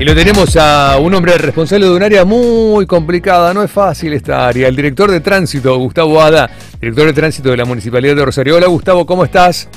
Y 0.00 0.04
lo 0.04 0.14
tenemos 0.14 0.56
a 0.56 0.96
un 0.98 1.12
hombre 1.12 1.36
responsable 1.38 1.86
de 1.86 1.92
un 1.92 2.02
área 2.04 2.24
muy 2.24 2.86
complicada, 2.86 3.52
no 3.52 3.64
es 3.64 3.70
fácil 3.70 4.12
esta 4.12 4.46
área, 4.46 4.68
el 4.68 4.76
director 4.76 5.10
de 5.10 5.18
tránsito, 5.18 5.76
Gustavo 5.76 6.22
Ada, 6.22 6.48
director 6.80 7.06
de 7.06 7.12
tránsito 7.12 7.50
de 7.50 7.56
la 7.56 7.64
Municipalidad 7.64 8.14
de 8.14 8.24
Rosario. 8.24 8.54
Hola 8.54 8.68
Gustavo, 8.68 9.04
¿cómo 9.04 9.24
estás? 9.24 9.68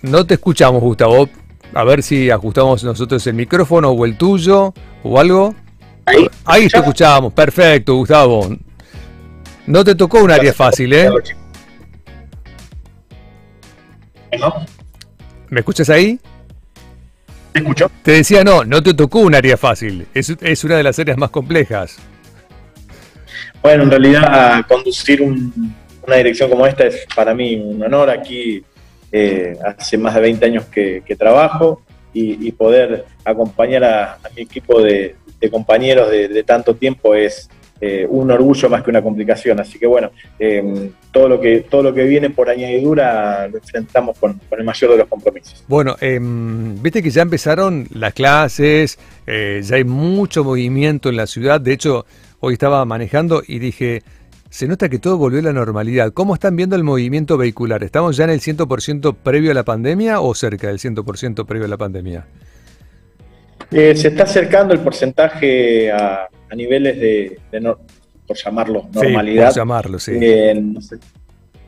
No 0.00 0.24
te 0.24 0.34
escuchamos, 0.34 0.80
Gustavo. 0.80 1.28
A 1.74 1.82
ver 1.82 2.04
si 2.04 2.30
ajustamos 2.30 2.84
nosotros 2.84 3.26
el 3.26 3.34
micrófono 3.34 3.90
o 3.90 4.04
el 4.04 4.16
tuyo 4.16 4.72
o 5.02 5.18
algo. 5.18 5.56
Ahí, 6.06 6.28
Ahí 6.44 6.68
te 6.68 6.78
escuchamos, 6.78 7.32
perfecto, 7.32 7.96
Gustavo. 7.96 8.48
No 9.66 9.82
te 9.82 9.96
tocó 9.96 10.22
un 10.22 10.30
área 10.30 10.52
fácil, 10.52 10.92
¿eh? 10.92 11.10
¿No? 14.38 14.54
¿Me 15.48 15.60
escuchas 15.60 15.90
ahí? 15.90 16.20
¿Te 17.58 17.64
escucho? 17.64 17.90
Te 18.02 18.12
decía, 18.12 18.44
no, 18.44 18.64
no 18.64 18.82
te 18.82 18.94
tocó 18.94 19.20
un 19.20 19.34
área 19.34 19.56
fácil. 19.56 20.06
Es, 20.14 20.30
es 20.40 20.64
una 20.64 20.76
de 20.76 20.82
las 20.82 20.98
áreas 20.98 21.16
más 21.18 21.30
complejas. 21.30 21.96
Bueno, 23.62 23.84
en 23.84 23.90
realidad 23.90 24.64
conducir 24.66 25.20
un- 25.22 25.74
una 26.06 26.16
dirección 26.16 26.48
como 26.48 26.66
esta 26.66 26.84
es 26.86 27.06
para 27.14 27.34
mí 27.34 27.56
un 27.56 27.82
honor. 27.82 28.08
Aquí 28.10 28.62
eh, 29.12 29.56
hace 29.76 29.98
más 29.98 30.14
de 30.14 30.20
20 30.20 30.44
años 30.46 30.64
que, 30.66 31.02
que 31.04 31.16
trabajo 31.16 31.82
y, 32.14 32.48
y 32.48 32.52
poder 32.52 33.04
acompañar 33.24 33.84
a, 33.84 34.12
a 34.14 34.20
mi 34.34 34.42
equipo 34.42 34.80
de, 34.80 35.16
de 35.40 35.50
compañeros 35.50 36.10
de, 36.10 36.28
de 36.28 36.42
tanto 36.44 36.74
tiempo 36.74 37.14
es 37.14 37.48
eh, 37.80 38.06
un 38.08 38.30
orgullo 38.30 38.68
más 38.68 38.82
que 38.82 38.90
una 38.90 39.02
complicación. 39.02 39.60
Así 39.60 39.78
que 39.78 39.86
bueno, 39.86 40.10
eh, 40.38 40.90
todo, 41.12 41.28
lo 41.28 41.40
que, 41.40 41.60
todo 41.60 41.82
lo 41.82 41.94
que 41.94 42.04
viene 42.04 42.30
por 42.30 42.50
añadidura 42.50 43.48
lo 43.48 43.58
enfrentamos 43.58 44.18
con, 44.18 44.40
con 44.48 44.58
el 44.58 44.64
mayor 44.64 44.90
de 44.92 44.96
los 44.98 45.08
compromisos. 45.08 45.64
Bueno, 45.68 45.96
em, 46.00 46.80
viste 46.82 47.02
que 47.02 47.10
ya 47.10 47.22
empezaron 47.22 47.86
las 47.92 48.14
clases, 48.14 48.98
eh, 49.26 49.60
ya 49.62 49.76
hay 49.76 49.84
mucho 49.84 50.44
movimiento 50.44 51.08
en 51.08 51.16
la 51.16 51.26
ciudad. 51.26 51.60
De 51.60 51.72
hecho, 51.72 52.04
hoy 52.40 52.54
estaba 52.54 52.84
manejando 52.84 53.42
y 53.46 53.58
dije, 53.60 54.02
se 54.50 54.66
nota 54.66 54.88
que 54.88 54.98
todo 54.98 55.16
volvió 55.16 55.40
a 55.40 55.42
la 55.42 55.52
normalidad. 55.52 56.12
¿Cómo 56.12 56.34
están 56.34 56.56
viendo 56.56 56.74
el 56.74 56.82
movimiento 56.82 57.36
vehicular? 57.36 57.84
¿Estamos 57.84 58.16
ya 58.16 58.24
en 58.24 58.30
el 58.30 58.40
100% 58.40 59.16
previo 59.22 59.50
a 59.50 59.54
la 59.54 59.64
pandemia 59.64 60.20
o 60.20 60.34
cerca 60.34 60.68
del 60.68 60.78
100% 60.78 61.46
previo 61.46 61.66
a 61.66 61.68
la 61.68 61.76
pandemia? 61.76 62.26
Eh, 63.70 63.94
se 63.94 64.08
está 64.08 64.22
acercando 64.22 64.72
el 64.72 64.80
porcentaje 64.80 65.92
a, 65.92 66.28
a 66.50 66.54
niveles 66.54 66.98
de, 66.98 67.38
de 67.50 67.60
no- 67.60 67.78
por 68.26 68.36
llamarlo, 68.36 68.82
Sí, 68.92 68.98
normalidad. 69.00 69.46
por 69.48 69.56
llamarlo, 69.56 69.98
sí. 69.98 70.12
Eh, 70.20 70.54
no 70.60 70.80
sé, 70.80 70.96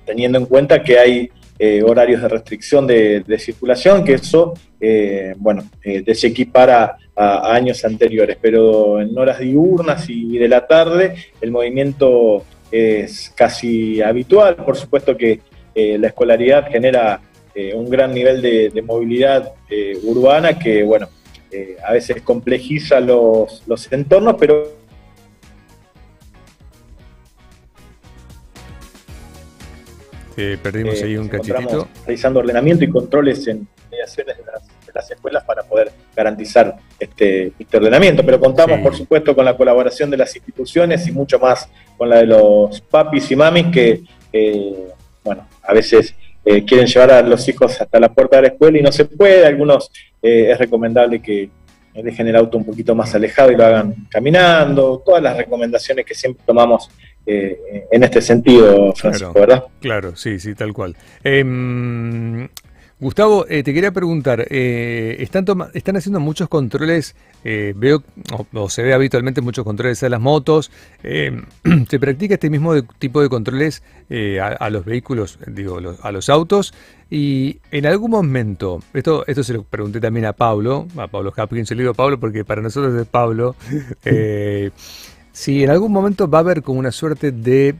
teniendo 0.04 0.38
en 0.38 0.46
cuenta 0.46 0.82
que 0.82 0.98
hay 0.98 1.30
eh, 1.58 1.82
horarios 1.82 2.20
de 2.22 2.28
restricción 2.28 2.86
de, 2.86 3.20
de 3.20 3.38
circulación, 3.38 4.02
que 4.04 4.14
eso, 4.14 4.54
eh, 4.80 5.34
bueno, 5.38 5.62
eh, 5.84 6.02
desequipara 6.04 6.96
a, 7.16 7.50
a 7.50 7.54
años 7.54 7.84
anteriores, 7.84 8.36
pero 8.40 9.00
en 9.00 9.16
horas 9.18 9.38
diurnas 9.40 10.08
y 10.08 10.38
de 10.38 10.48
la 10.48 10.66
tarde 10.66 11.14
el 11.40 11.50
movimiento 11.50 12.44
es 12.70 13.32
casi 13.36 14.00
habitual. 14.00 14.56
Por 14.56 14.76
supuesto 14.76 15.16
que 15.16 15.40
la 15.74 16.08
escolaridad 16.08 16.68
genera 16.70 17.20
eh, 17.54 17.72
un 17.74 17.88
gran 17.88 18.12
nivel 18.12 18.42
de, 18.42 18.68
de 18.70 18.82
movilidad 18.82 19.52
urbana 20.04 20.58
que, 20.58 20.82
bueno, 20.82 21.08
eh, 21.50 21.76
a 21.84 21.92
veces 21.92 22.22
complejiza 22.22 23.00
los, 23.00 23.62
los 23.66 23.90
entornos, 23.92 24.36
pero 24.38 24.78
Eh, 30.36 30.56
perdimos 30.62 31.00
Eh, 31.00 31.04
ahí 31.04 31.16
un 31.16 31.28
cachitito. 31.28 31.88
Realizando 32.06 32.40
ordenamiento 32.40 32.84
y 32.84 32.88
controles 32.88 33.46
en 33.48 33.66
mediaciones 33.90 34.38
de 34.38 34.44
las, 34.44 34.62
de 34.86 34.92
las 34.94 35.10
escuelas 35.10 35.44
para 35.44 35.62
poder 35.64 35.92
garantizar 36.16 36.76
este, 36.98 37.52
este 37.58 37.76
ordenamiento. 37.76 38.24
Pero 38.24 38.40
contamos, 38.40 38.78
Sí. 38.78 38.82
por 38.82 38.96
supuesto, 38.96 39.34
con 39.34 39.44
la 39.44 39.56
colaboración 39.56 40.10
de 40.10 40.16
las 40.16 40.34
instituciones 40.34 41.06
y 41.06 41.12
mucho 41.12 41.38
más 41.38 41.68
con 41.98 42.08
la 42.08 42.18
de 42.18 42.26
los 42.26 42.80
papis 42.80 43.30
y 43.30 43.36
mamis 43.36 43.66
que, 43.72 44.02
eh, 44.32 44.88
bueno, 45.24 45.46
a 45.62 45.74
veces 45.74 46.14
eh, 46.44 46.64
quieren 46.64 46.86
llevar 46.86 47.10
a 47.10 47.22
los 47.22 47.46
hijos 47.48 47.78
hasta 47.80 48.00
la 48.00 48.08
puerta 48.10 48.36
de 48.36 48.42
la 48.42 48.48
escuela 48.48 48.78
y 48.78 48.82
no 48.82 48.92
se 48.92 49.04
puede. 49.04 49.44
Algunos 49.44 49.90
eh, 50.22 50.50
es 50.52 50.58
recomendable 50.58 51.20
que 51.20 51.50
dejen 51.94 52.28
el 52.28 52.36
auto 52.36 52.56
un 52.56 52.64
poquito 52.64 52.94
más 52.94 53.14
alejado 53.14 53.50
y 53.52 53.56
lo 53.56 53.64
hagan 53.66 53.94
caminando. 54.08 55.02
Todas 55.04 55.22
las 55.22 55.36
recomendaciones 55.36 56.04
que 56.06 56.14
siempre 56.14 56.42
tomamos 56.46 56.90
eh, 57.26 57.86
en 57.90 58.02
este 58.02 58.20
sentido, 58.22 58.92
Francisco, 58.94 59.32
Claro. 59.32 59.46
¿verdad? 59.46 59.64
Claro, 59.80 60.16
sí, 60.16 60.38
sí, 60.38 60.54
tal 60.54 60.72
cual. 60.72 60.96
Em, 61.24 62.48
Gustavo, 63.00 63.46
eh, 63.48 63.62
te 63.62 63.72
quería 63.72 63.92
preguntar, 63.92 64.46
eh, 64.50 65.16
están, 65.20 65.46
toma- 65.46 65.70
están 65.72 65.96
haciendo 65.96 66.20
muchos 66.20 66.50
controles, 66.50 67.16
eh, 67.44 67.72
veo, 67.74 68.02
o, 68.30 68.46
o 68.52 68.68
se 68.68 68.82
ve 68.82 68.92
habitualmente 68.92 69.40
muchos 69.40 69.64
controles 69.64 70.02
a 70.02 70.10
las 70.10 70.20
motos, 70.20 70.70
¿se 71.02 71.98
practica 71.98 72.34
este 72.34 72.50
mismo 72.50 72.74
de- 72.74 72.82
tipo 72.98 73.22
de 73.22 73.30
controles 73.30 73.82
a, 74.10 74.48
a 74.48 74.68
los 74.68 74.84
vehículos, 74.84 75.38
digo, 75.46 75.80
los- 75.80 75.98
a 76.04 76.12
los 76.12 76.28
autos? 76.28 76.74
Y 77.08 77.58
en 77.70 77.86
algún 77.86 78.10
momento, 78.10 78.82
esto, 78.92 79.24
esto 79.26 79.42
se 79.44 79.54
lo 79.54 79.62
pregunté 79.64 79.98
también 79.98 80.26
a 80.26 80.34
Pablo, 80.34 80.86
a 80.98 81.06
Pablo 81.08 81.32
Hapkins, 81.34 81.68
se 81.68 81.74
lo 81.74 81.80
digo 81.80 81.92
a 81.92 81.94
Pablo 81.94 82.20
porque 82.20 82.44
para 82.44 82.60
nosotros 82.60 82.94
es 83.00 83.06
Pablo, 83.06 83.56
si 85.32 85.64
en 85.64 85.70
algún 85.70 85.90
momento 85.92 86.28
va 86.28 86.38
a 86.38 86.40
haber 86.42 86.62
como 86.62 86.78
una 86.80 86.92
suerte 86.92 87.32
de 87.32 87.74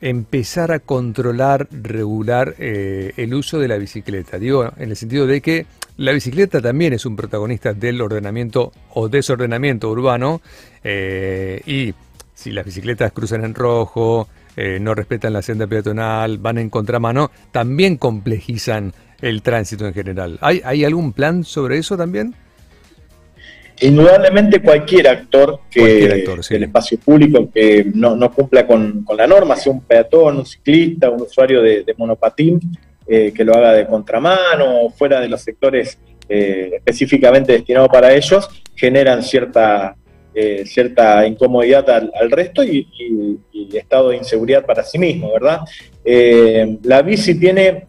empezar 0.00 0.72
a 0.72 0.78
controlar, 0.78 1.68
regular 1.70 2.54
eh, 2.58 3.12
el 3.16 3.34
uso 3.34 3.58
de 3.58 3.68
la 3.68 3.76
bicicleta. 3.76 4.38
Digo, 4.38 4.70
en 4.76 4.90
el 4.90 4.96
sentido 4.96 5.26
de 5.26 5.40
que 5.40 5.66
la 5.96 6.12
bicicleta 6.12 6.60
también 6.60 6.92
es 6.92 7.04
un 7.06 7.16
protagonista 7.16 7.72
del 7.72 8.00
ordenamiento 8.00 8.72
o 8.94 9.08
desordenamiento 9.08 9.90
urbano 9.90 10.40
eh, 10.84 11.60
y 11.66 11.92
si 12.34 12.52
las 12.52 12.64
bicicletas 12.64 13.10
cruzan 13.12 13.44
en 13.44 13.54
rojo, 13.54 14.28
eh, 14.56 14.78
no 14.80 14.94
respetan 14.94 15.32
la 15.32 15.42
senda 15.42 15.66
peatonal, 15.66 16.38
van 16.38 16.58
en 16.58 16.70
contramano, 16.70 17.32
también 17.50 17.96
complejizan 17.96 18.92
el 19.20 19.42
tránsito 19.42 19.86
en 19.86 19.94
general. 19.94 20.38
¿Hay, 20.40 20.62
hay 20.64 20.84
algún 20.84 21.12
plan 21.12 21.42
sobre 21.42 21.78
eso 21.78 21.96
también? 21.96 22.36
Indudablemente 23.80 24.60
cualquier 24.60 25.08
actor 25.08 25.60
que 25.70 25.80
Cualquier 25.80 26.12
actor, 26.12 26.44
sí. 26.44 26.54
del 26.54 26.64
espacio 26.64 26.98
público 26.98 27.48
que 27.52 27.86
no, 27.94 28.16
no 28.16 28.32
cumpla 28.32 28.66
con, 28.66 29.04
con 29.04 29.16
la 29.16 29.26
norma, 29.26 29.54
sea 29.56 29.72
un 29.72 29.82
peatón, 29.82 30.38
un 30.38 30.46
ciclista, 30.46 31.10
un 31.10 31.22
usuario 31.22 31.62
de, 31.62 31.84
de 31.84 31.94
monopatín, 31.96 32.60
eh, 33.06 33.32
que 33.34 33.44
lo 33.44 33.54
haga 33.54 33.72
de 33.72 33.86
contramano 33.86 34.82
o 34.82 34.90
fuera 34.90 35.20
de 35.20 35.28
los 35.28 35.40
sectores 35.40 35.98
eh, 36.28 36.72
específicamente 36.76 37.52
destinados 37.52 37.88
para 37.88 38.12
ellos, 38.12 38.48
generan 38.74 39.22
cierta, 39.22 39.96
eh, 40.34 40.64
cierta 40.66 41.26
incomodidad 41.26 41.88
al, 41.88 42.10
al 42.20 42.30
resto 42.30 42.62
y, 42.64 42.86
y- 42.98 43.38
y 43.52 43.76
estado 43.76 44.10
de 44.10 44.16
inseguridad 44.16 44.64
para 44.64 44.82
sí 44.82 44.98
mismo, 44.98 45.32
¿verdad? 45.32 45.60
La 46.84 47.02
bici 47.02 47.38
tiene 47.38 47.84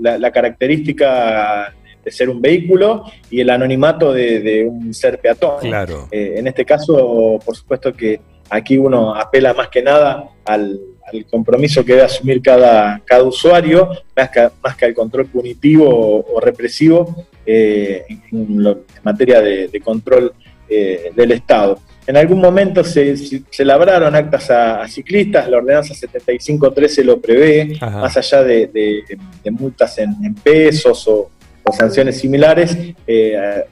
la, 0.00 0.16
la 0.18 0.30
característica 0.30 1.74
de 2.06 2.12
ser 2.12 2.30
un 2.30 2.40
vehículo 2.40 3.02
y 3.28 3.40
el 3.40 3.50
anonimato 3.50 4.12
de, 4.12 4.38
de 4.38 4.64
un 4.64 4.94
ser 4.94 5.18
peatón. 5.18 5.58
Claro. 5.60 6.06
Eh, 6.12 6.34
en 6.36 6.46
este 6.46 6.64
caso, 6.64 7.40
por 7.44 7.56
supuesto 7.56 7.92
que 7.92 8.20
aquí 8.48 8.78
uno 8.78 9.12
apela 9.12 9.52
más 9.54 9.68
que 9.70 9.82
nada 9.82 10.22
al, 10.44 10.78
al 11.12 11.26
compromiso 11.26 11.84
que 11.84 11.94
debe 11.94 12.04
asumir 12.04 12.40
cada, 12.40 13.02
cada 13.04 13.24
usuario, 13.24 13.90
más 14.16 14.30
que, 14.30 14.48
más 14.62 14.76
que 14.76 14.84
al 14.84 14.94
control 14.94 15.26
punitivo 15.26 15.88
o, 15.90 16.36
o 16.36 16.40
represivo 16.40 17.26
eh, 17.44 18.04
en, 18.30 18.62
lo- 18.62 18.70
en 18.70 19.02
materia 19.02 19.40
de, 19.40 19.66
de 19.66 19.80
control 19.80 20.32
eh, 20.68 21.10
del 21.16 21.32
Estado. 21.32 21.80
En 22.06 22.16
algún 22.16 22.40
momento 22.40 22.84
se, 22.84 23.16
se, 23.16 23.64
labraron 23.64 24.14
actas 24.14 24.48
a, 24.48 24.82
a 24.82 24.86
ciclistas, 24.86 25.48
la 25.50 25.56
ordenanza 25.56 25.92
7513 25.92 27.02
lo 27.02 27.20
prevé, 27.20 27.76
Ajá. 27.80 27.98
más 27.98 28.16
allá 28.16 28.44
de, 28.44 28.68
de- 28.68 29.02
de 29.42 29.50
multas 29.50 29.98
en, 29.98 30.10
en 30.24 30.36
pesos 30.36 31.08
o, 31.08 31.30
o 31.68 31.72
sanciones 31.72 32.18
similares, 32.18 32.76
eh, 33.06 33.64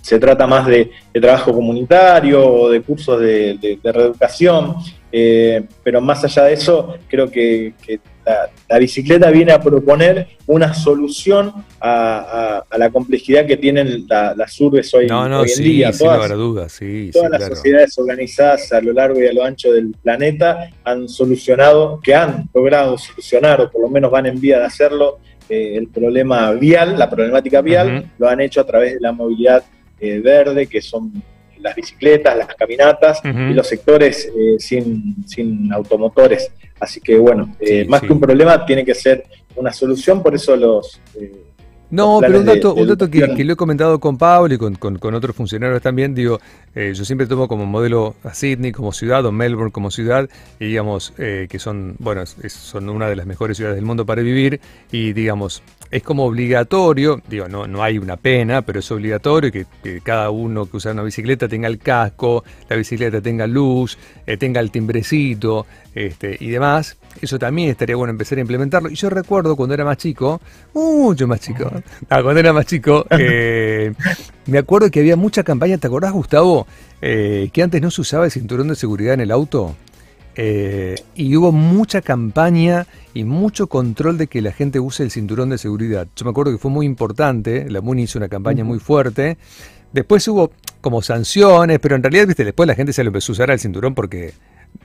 se 0.00 0.18
trata 0.18 0.46
más 0.46 0.66
de, 0.66 0.90
de 1.14 1.20
trabajo 1.20 1.52
comunitario 1.52 2.44
o 2.46 2.68
de 2.70 2.82
cursos 2.82 3.20
de, 3.20 3.56
de- 3.58 3.78
de 3.82 3.92
reeducación, 3.92 4.74
eh, 5.12 5.62
pero 5.84 6.00
más 6.00 6.24
allá 6.24 6.44
de 6.44 6.54
eso, 6.54 6.96
creo 7.08 7.30
que, 7.30 7.74
que 7.86 8.00
la, 8.26 8.50
la 8.68 8.78
bicicleta 8.78 9.30
viene 9.30 9.52
a 9.52 9.60
proponer 9.60 10.26
una 10.46 10.74
solución 10.74 11.52
a, 11.80 12.18
a- 12.18 12.64
a 12.68 12.78
la 12.78 12.90
complejidad 12.90 13.46
que 13.46 13.56
tienen 13.56 14.06
la- 14.08 14.34
las 14.34 14.60
urbes 14.60 14.92
hoy, 14.92 15.06
No, 15.06 15.28
no, 15.28 15.40
hoy 15.40 15.50
en 15.50 15.56
sí, 15.56 15.62
día. 15.62 15.92
sin 15.92 16.06
Todas- 16.06 16.16
lugar 16.16 16.32
a 16.32 16.34
dudas, 16.34 16.72
sí, 16.72 17.06
sí, 17.06 17.10
todas 17.12 17.30
las 17.30 17.38
claro. 17.38 17.56
sociedades 17.56 17.96
organizadas 17.98 18.72
a 18.72 18.80
lo 18.80 18.92
largo 18.92 19.20
y 19.22 19.26
a 19.28 19.32
lo 19.32 19.44
ancho 19.44 19.72
del 19.72 19.94
planeta 20.02 20.68
han 20.84 21.08
solucionado, 21.08 22.00
que 22.02 22.14
han 22.14 22.48
logrado 22.52 22.98
solucionar, 22.98 23.60
o 23.60 23.70
por 23.70 23.82
lo 23.82 23.88
menos 23.88 24.10
van 24.10 24.26
en 24.26 24.40
vía 24.40 24.58
de 24.58 24.64
hacerlo, 24.64 25.18
eh, 25.52 25.76
el 25.76 25.88
problema 25.88 26.50
vial, 26.52 26.98
la 26.98 27.10
problemática 27.10 27.60
vial, 27.60 28.10
lo 28.16 28.26
han 28.26 28.40
hecho 28.40 28.62
a 28.62 28.64
través 28.64 28.94
de 28.94 29.00
la 29.00 29.12
movilidad 29.12 29.62
eh, 30.00 30.18
verde, 30.18 30.66
que 30.66 30.80
son 30.80 31.12
las 31.58 31.76
bicicletas, 31.76 32.34
las 32.38 32.48
caminatas 32.54 33.20
y 33.22 33.52
los 33.52 33.66
sectores 33.66 34.32
eh, 34.34 34.56
sin, 34.58 35.16
sin 35.26 35.70
automotores. 35.70 36.50
Así 36.80 37.02
que 37.02 37.18
bueno, 37.18 37.54
Sí, 37.60 37.84
más 37.86 38.00
sí. 38.00 38.06
que 38.06 38.12
un 38.14 38.20
problema, 38.20 38.64
tiene 38.64 38.82
que 38.82 38.94
ser 38.94 39.24
una 39.54 39.72
solución, 39.74 40.22
por 40.22 40.34
eso 40.34 40.56
los, 40.56 41.02
No, 41.92 42.20
pero 42.20 42.40
un 42.40 42.46
dato, 42.46 42.74
un 42.74 42.88
dato 42.88 43.10
que, 43.10 43.34
que, 43.36 43.44
lo 43.44 43.52
he 43.52 43.56
comentado 43.56 44.00
con 44.00 44.16
Pablo 44.16 44.54
y 44.54 44.56
con, 44.56 44.76
con, 44.76 45.14
otros 45.14 45.36
funcionarios 45.36 45.82
también, 45.82 46.14
digo, 46.14 46.40
eh, 46.74 46.92
yo 46.94 47.04
siempre 47.04 47.26
tomo 47.26 47.48
como 47.48 47.66
modelo 47.66 48.14
a 48.24 48.32
Sydney 48.32 48.72
como 48.72 48.92
ciudad 48.92 49.26
o 49.26 49.30
Melbourne 49.30 49.70
como 49.70 49.90
ciudad, 49.90 50.26
y 50.58 50.68
digamos 50.68 51.12
eh, 51.18 51.48
que 51.50 51.58
son, 51.58 51.96
bueno, 51.98 52.24
son 52.24 52.88
una 52.88 53.10
de 53.10 53.16
las 53.16 53.26
mejores 53.26 53.58
ciudades 53.58 53.76
del 53.76 53.84
mundo 53.84 54.06
para 54.06 54.22
vivir, 54.22 54.58
y 54.90 55.12
digamos, 55.12 55.62
es 55.92 56.02
como 56.02 56.24
obligatorio, 56.24 57.20
digo, 57.28 57.48
no, 57.48 57.66
no 57.66 57.82
hay 57.82 57.98
una 57.98 58.16
pena, 58.16 58.62
pero 58.62 58.80
es 58.80 58.90
obligatorio 58.90 59.52
que, 59.52 59.66
cada 60.02 60.30
uno 60.30 60.64
que 60.64 60.78
usa 60.78 60.92
una 60.92 61.02
bicicleta 61.02 61.48
tenga 61.48 61.68
el 61.68 61.78
casco, 61.78 62.44
la 62.70 62.76
bicicleta 62.76 63.20
tenga 63.20 63.46
luz, 63.46 63.98
eh, 64.26 64.38
tenga 64.38 64.60
el 64.60 64.70
timbrecito 64.70 65.66
este, 65.94 66.38
y 66.40 66.48
demás. 66.48 66.96
Eso 67.20 67.38
también 67.38 67.68
estaría 67.68 67.94
bueno 67.94 68.10
empezar 68.10 68.38
a 68.38 68.40
implementarlo. 68.40 68.88
Y 68.88 68.94
yo 68.94 69.10
recuerdo 69.10 69.54
cuando 69.54 69.74
era 69.74 69.84
más 69.84 69.98
chico, 69.98 70.40
mucho 70.72 71.28
más 71.28 71.40
chico, 71.40 71.70
ah, 72.08 72.22
cuando 72.22 72.40
era 72.40 72.54
más 72.54 72.64
chico, 72.64 73.04
eh, 73.10 73.92
me 74.46 74.56
acuerdo 74.56 74.90
que 74.90 75.00
había 75.00 75.16
mucha 75.16 75.42
campaña, 75.42 75.76
¿te 75.76 75.88
acordás 75.88 76.12
Gustavo? 76.12 76.66
Eh, 77.02 77.50
que 77.52 77.62
antes 77.62 77.82
no 77.82 77.90
se 77.90 78.00
usaba 78.00 78.24
el 78.24 78.30
cinturón 78.30 78.68
de 78.68 78.76
seguridad 78.76 79.12
en 79.12 79.20
el 79.20 79.30
auto. 79.30 79.76
Eh, 80.34 80.96
y 81.14 81.36
hubo 81.36 81.52
mucha 81.52 82.00
campaña 82.00 82.86
y 83.12 83.24
mucho 83.24 83.66
control 83.66 84.16
de 84.16 84.26
que 84.26 84.40
la 84.40 84.52
gente 84.52 84.80
use 84.80 85.02
el 85.02 85.10
cinturón 85.10 85.50
de 85.50 85.58
seguridad. 85.58 86.08
Yo 86.16 86.24
me 86.24 86.30
acuerdo 86.30 86.52
que 86.52 86.58
fue 86.58 86.70
muy 86.70 86.86
importante, 86.86 87.70
la 87.70 87.80
MUNI 87.80 88.04
hizo 88.04 88.18
una 88.18 88.28
campaña 88.28 88.64
muy 88.64 88.78
fuerte. 88.78 89.36
Después 89.92 90.26
hubo 90.28 90.52
como 90.80 91.02
sanciones, 91.02 91.78
pero 91.80 91.96
en 91.96 92.02
realidad, 92.02 92.26
viste, 92.26 92.44
después 92.44 92.66
la 92.66 92.74
gente 92.74 92.92
se 92.92 93.04
lo 93.04 93.08
empezó 93.08 93.32
a 93.32 93.34
usar 93.34 93.50
el 93.50 93.58
cinturón 93.58 93.94
porque 93.94 94.32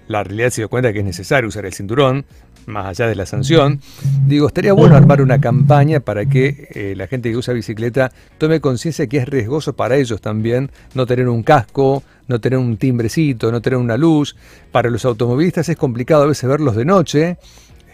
la 0.07 0.23
realidad 0.23 0.49
se 0.49 0.61
dio 0.61 0.69
cuenta 0.69 0.93
que 0.93 0.99
es 0.99 1.05
necesario 1.05 1.49
usar 1.49 1.65
el 1.65 1.73
cinturón, 1.73 2.25
más 2.65 2.85
allá 2.85 3.07
de 3.07 3.15
la 3.15 3.25
sanción. 3.25 3.81
Digo, 4.25 4.47
estaría 4.47 4.73
bueno 4.73 4.95
armar 4.95 5.21
una 5.21 5.39
campaña 5.39 5.99
para 6.01 6.25
que 6.25 6.67
eh, 6.73 6.93
la 6.95 7.07
gente 7.07 7.31
que 7.31 7.37
usa 7.37 7.53
bicicleta 7.53 8.11
tome 8.37 8.59
conciencia 8.59 9.07
que 9.07 9.17
es 9.17 9.27
riesgoso 9.27 9.73
para 9.73 9.95
ellos 9.95 10.21
también 10.21 10.69
no 10.93 11.05
tener 11.05 11.29
un 11.29 11.43
casco, 11.43 12.03
no 12.27 12.39
tener 12.39 12.59
un 12.59 12.77
timbrecito, 12.77 13.51
no 13.51 13.61
tener 13.61 13.77
una 13.77 13.97
luz. 13.97 14.35
Para 14.71 14.89
los 14.89 15.05
automovilistas 15.05 15.69
es 15.69 15.77
complicado 15.77 16.23
a 16.23 16.27
veces 16.27 16.49
verlos 16.49 16.75
de 16.75 16.85
noche. 16.85 17.37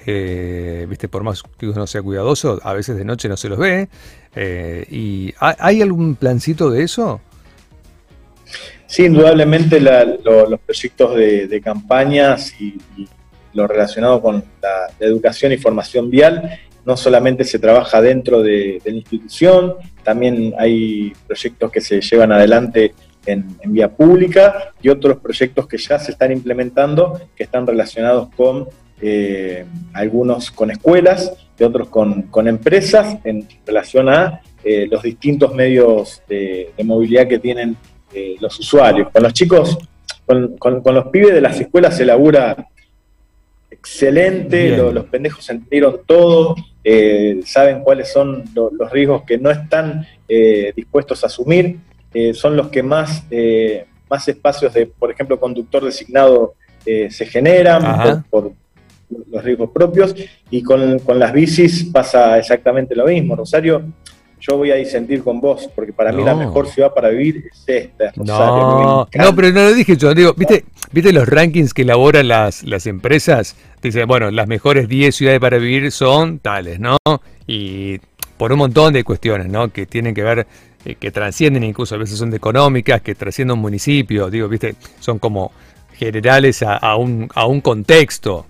Eh, 0.06 0.86
viste, 0.90 1.08
por 1.08 1.24
más 1.24 1.44
que 1.58 1.68
uno 1.68 1.88
sea 1.88 2.02
cuidadoso, 2.02 2.60
a 2.64 2.74
veces 2.74 2.98
de 2.98 3.06
noche 3.06 3.30
no 3.30 3.38
se 3.38 3.50
los 3.50 3.60
ve. 3.60 3.90
Eh, 4.36 4.86
¿Y 4.90 5.34
hay 5.40 5.82
algún 5.82 6.16
plancito 6.16 6.70
de 6.70 6.84
eso? 6.84 7.22
Sí, 8.94 9.06
indudablemente 9.06 9.80
los 9.80 10.60
proyectos 10.60 11.16
de, 11.16 11.62
campañas 11.64 12.54
y, 12.62 12.78
lo 13.56 13.66
relacionado 13.66 14.22
con 14.22 14.44
la, 14.62 14.88
educación 15.00 15.52
y 15.52 15.58
formación 15.58 16.12
vial 16.12 16.60
no 16.86 16.96
solamente 16.96 17.44
se 17.44 17.58
trabaja 17.58 18.04
dentro 18.04 18.44
de, 18.44 18.80
la 18.86 18.92
institución, 18.92 19.78
también 20.04 20.54
hay 20.60 21.12
proyectos 21.26 21.72
que 21.72 21.82
se 21.82 22.02
llevan 22.02 22.34
adelante 22.34 22.94
en, 23.26 23.58
vía 23.66 23.90
pública 23.90 24.72
y 24.80 24.90
otros 24.90 25.18
proyectos 25.18 25.68
que 25.68 25.80
ya 25.80 25.98
se 25.98 26.12
están 26.12 26.32
implementando 26.32 27.20
que 27.36 27.46
están 27.46 27.66
relacionados 27.66 28.30
con 28.36 28.68
eh, 29.02 29.66
algunos 29.94 30.52
con 30.52 30.70
escuelas 30.70 31.34
y 31.58 31.64
otros 31.64 31.88
con, 31.90 32.48
empresas 32.48 33.18
en 33.24 33.48
relación 33.66 34.08
a 34.10 34.42
eh, 34.64 34.88
los 34.90 35.02
distintos 35.02 35.56
medios 35.56 36.22
de, 36.30 36.72
movilidad 36.84 37.28
que 37.28 37.40
tienen 37.40 37.76
eh, 38.14 38.36
los 38.40 38.60
usuarios. 38.60 39.10
Con 39.12 39.24
los 39.24 39.34
chicos, 39.34 39.78
con, 40.26 40.84
los 40.84 41.08
pibes 41.08 41.34
de 41.34 41.42
las 41.42 41.60
escuelas 41.60 41.98
se 41.98 42.06
labura 42.06 42.68
excelente, 43.70 44.78
los 44.78 45.06
pendejos 45.06 45.50
entendieron 45.50 46.00
todo, 46.06 46.56
saben 47.44 47.82
cuáles 47.82 48.12
son 48.12 48.44
los 48.54 48.92
riesgos 48.92 49.24
que 49.24 49.38
no 49.38 49.52
están 49.52 50.08
dispuestos 50.76 51.24
a 51.24 51.28
asumir 51.28 51.80
eh, 52.14 52.34
son 52.34 52.56
los 52.56 52.68
que 52.70 52.84
más, 52.84 53.24
eh, 53.32 53.86
más 54.10 54.28
espacios 54.28 54.74
de, 54.74 54.86
por 54.86 55.12
ejemplo, 55.12 55.40
conductor 55.40 55.84
designado 55.84 56.54
eh, 56.86 57.10
se 57.10 57.26
generan 57.26 58.24
por, 58.30 58.52
los 59.32 59.44
riesgos 59.44 59.70
propios 59.72 60.16
y 60.50 60.62
con, 60.64 61.00
las 61.20 61.34
bicis 61.34 61.86
pasa 61.86 62.38
exactamente 62.38 62.96
lo 62.96 63.06
mismo. 63.06 63.36
Rosario, 63.36 63.84
yo 64.46 64.58
voy 64.58 64.72
a 64.72 64.76
disentir 64.76 65.24
con 65.24 65.40
vos, 65.40 65.70
porque 65.74 65.94
para 65.94 66.12
mí 66.12 66.22
la 66.22 66.36
mejor 66.36 66.68
ciudad 66.68 66.94
para 66.94 67.08
vivir 67.10 67.46
es 67.50 67.64
esta, 67.66 68.12
No, 68.18 69.08
no 69.16 69.36
pero 69.36 69.52
no 69.52 69.64
lo 69.64 69.74
dije 69.74 69.96
yo, 69.96 70.14
digo, 70.14 70.34
¿viste, 70.34 70.66
¿viste 70.92 71.14
los 71.14 71.28
rankings 71.30 71.74
que 71.74 71.84
elaboran 71.84 72.28
las, 72.28 72.62
las 72.64 72.86
empresas? 72.86 73.56
Dicen, 73.82 74.06
bueno, 74.06 74.32
las 74.32 74.48
mejores 74.48 74.90
10 74.90 75.16
ciudades 75.16 75.40
para 75.40 75.58
vivir 75.58 75.94
son 75.94 76.40
tales, 76.40 76.78
¿no? 76.82 76.98
Y 77.48 78.00
por 78.36 78.52
un 78.52 78.60
montón 78.60 78.92
de 78.92 79.06
cuestiones, 79.06 79.48
¿no? 79.48 79.72
Que 79.72 79.86
tienen 79.86 80.14
que 80.14 80.24
ver 80.24 80.46
eh, 80.84 80.96
que 80.96 81.12
trascienden 81.12 81.64
incluso 81.64 81.96
a 81.96 81.98
veces 81.98 82.18
son 82.18 82.30
de 82.30 82.36
económicas, 82.36 83.02
que 83.02 83.16
trascienden 83.16 83.56
un 83.56 83.62
municipio, 83.62 84.30
digo, 84.30 84.50
viste, 84.50 84.76
son 85.00 85.20
como 85.20 85.54
generales 85.94 86.64
a, 86.64 86.98
un, 86.98 87.30
a 87.34 87.46
un 87.46 87.62
contexto. 87.62 88.46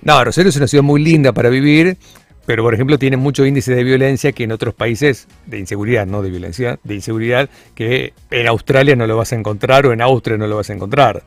No, 0.00 0.24
Rosario 0.24 0.48
es 0.48 0.56
una 0.56 0.66
ciudad 0.66 0.82
muy 0.82 1.02
linda 1.02 1.32
para 1.32 1.50
vivir, 1.50 1.98
pero 2.46 2.62
por 2.62 2.74
ejemplo 2.74 2.98
tiene 2.98 3.16
mucho 3.16 3.46
índice 3.46 3.74
de 3.74 3.84
violencia 3.84 4.32
que 4.32 4.44
en 4.44 4.52
otros 4.52 4.74
países, 4.74 5.28
de 5.46 5.58
inseguridad, 5.58 6.06
no 6.06 6.22
de 6.22 6.30
violencia, 6.30 6.78
de 6.82 6.94
inseguridad, 6.94 7.48
que 7.74 8.12
en 8.30 8.48
Australia 8.48 8.96
no 8.96 9.06
lo 9.06 9.16
vas 9.16 9.32
a 9.32 9.36
encontrar 9.36 9.86
o 9.86 9.92
en 9.92 10.00
Austria 10.00 10.36
no 10.36 10.46
lo 10.46 10.56
vas 10.56 10.70
a 10.70 10.74
encontrar. 10.74 11.22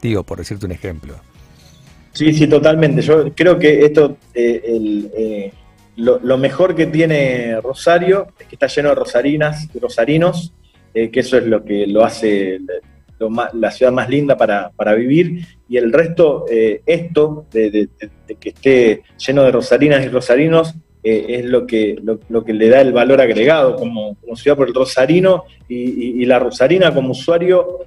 Digo, 0.00 0.22
por 0.22 0.38
decirte 0.38 0.66
un 0.66 0.72
ejemplo. 0.72 1.14
Sí, 2.12 2.32
sí, 2.32 2.46
totalmente. 2.46 3.02
Yo 3.02 3.32
creo 3.34 3.58
que 3.58 3.84
esto, 3.84 4.18
eh, 4.34 4.62
eh, 5.16 5.52
lo, 5.96 6.38
mejor 6.38 6.74
que 6.74 6.86
tiene 6.86 7.60
Rosario 7.60 8.28
es 8.38 8.46
que 8.46 8.54
está 8.54 8.68
lleno 8.68 8.90
de 8.90 8.94
rosarinas 8.94 9.68
y 9.74 9.78
rosarinos, 9.78 10.52
eh, 10.94 11.10
que 11.10 11.20
eso 11.20 11.36
es 11.38 11.46
lo 11.46 11.64
que 11.64 11.86
lo 11.86 12.04
hace 12.04 12.60
la 13.18 13.70
ciudad 13.70 13.92
más 13.92 14.08
linda 14.08 14.36
para, 14.36 14.94
vivir, 14.94 15.46
y 15.68 15.76
el 15.76 15.92
resto, 15.92 16.44
eh, 16.50 16.82
esto 16.86 17.46
de, 17.52 17.88
que 18.38 18.48
esté 18.48 19.02
lleno 19.24 19.44
de 19.44 19.52
rosarinas 19.52 20.04
y 20.04 20.08
rosarinos, 20.08 20.74
eh, 21.02 21.26
es 21.28 21.44
lo 21.44 21.66
que, 21.66 21.96
lo, 22.02 22.44
que 22.44 22.52
le 22.54 22.68
da 22.68 22.80
el 22.80 22.92
valor 22.92 23.20
agregado 23.20 23.76
como, 23.76 24.16
ciudad 24.34 24.56
por 24.56 24.68
el 24.68 24.74
rosarino 24.74 25.44
y, 25.68 26.24
la 26.24 26.38
rosarina 26.38 26.92
como 26.94 27.10
usuario, 27.10 27.80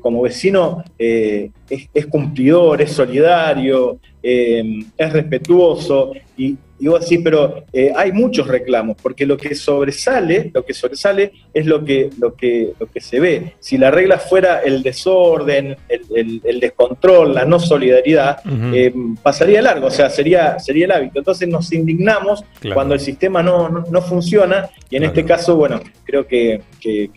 como 0.00 0.22
vecino, 0.22 0.84
es, 0.98 2.06
cumplidor, 2.06 2.82
es 2.82 2.92
solidario, 2.92 3.98
es 4.22 5.12
respetuoso 5.12 6.12
y, 6.36 6.56
y 6.80 6.86
vos 6.86 7.00
decís, 7.00 7.20
pero 7.24 7.64
eh, 7.72 7.92
hay 7.96 8.12
muchos 8.12 8.46
reclamos, 8.46 8.96
porque 9.02 9.26
lo 9.26 9.36
que 9.36 9.54
sobresale, 9.54 10.50
lo 10.54 10.64
que 10.64 10.74
sobresale 10.74 11.32
es 11.52 11.66
lo 11.66 11.84
que, 11.84 12.10
lo 12.18 12.34
que, 12.34 12.72
lo 12.78 12.86
que 12.86 13.00
se 13.00 13.18
ve. 13.18 13.54
Si 13.58 13.78
la 13.78 13.90
regla 13.90 14.18
fuera 14.18 14.60
el 14.60 14.82
desorden, 14.82 15.76
el, 15.88 16.60
descontrol, 16.60 17.34
la 17.34 17.44
no 17.44 17.58
solidaridad, 17.58 18.40
eh, 18.72 18.92
pasaría 19.22 19.60
largo, 19.60 19.88
o 19.88 19.90
sea, 19.90 20.08
sería, 20.08 20.58
sería 20.58 20.84
el 20.84 20.92
hábito. 20.92 21.18
Entonces 21.18 21.48
nos 21.48 21.72
indignamos 21.72 22.44
cuando 22.72 22.94
el 22.94 23.00
sistema 23.00 23.42
no, 23.42 23.68
no, 23.68 24.02
funciona, 24.02 24.70
y 24.88 24.96
en 24.96 25.04
este 25.04 25.24
caso, 25.24 25.56
bueno, 25.56 25.80
creo 26.04 26.26
que, 26.26 26.62
que, 26.80 27.10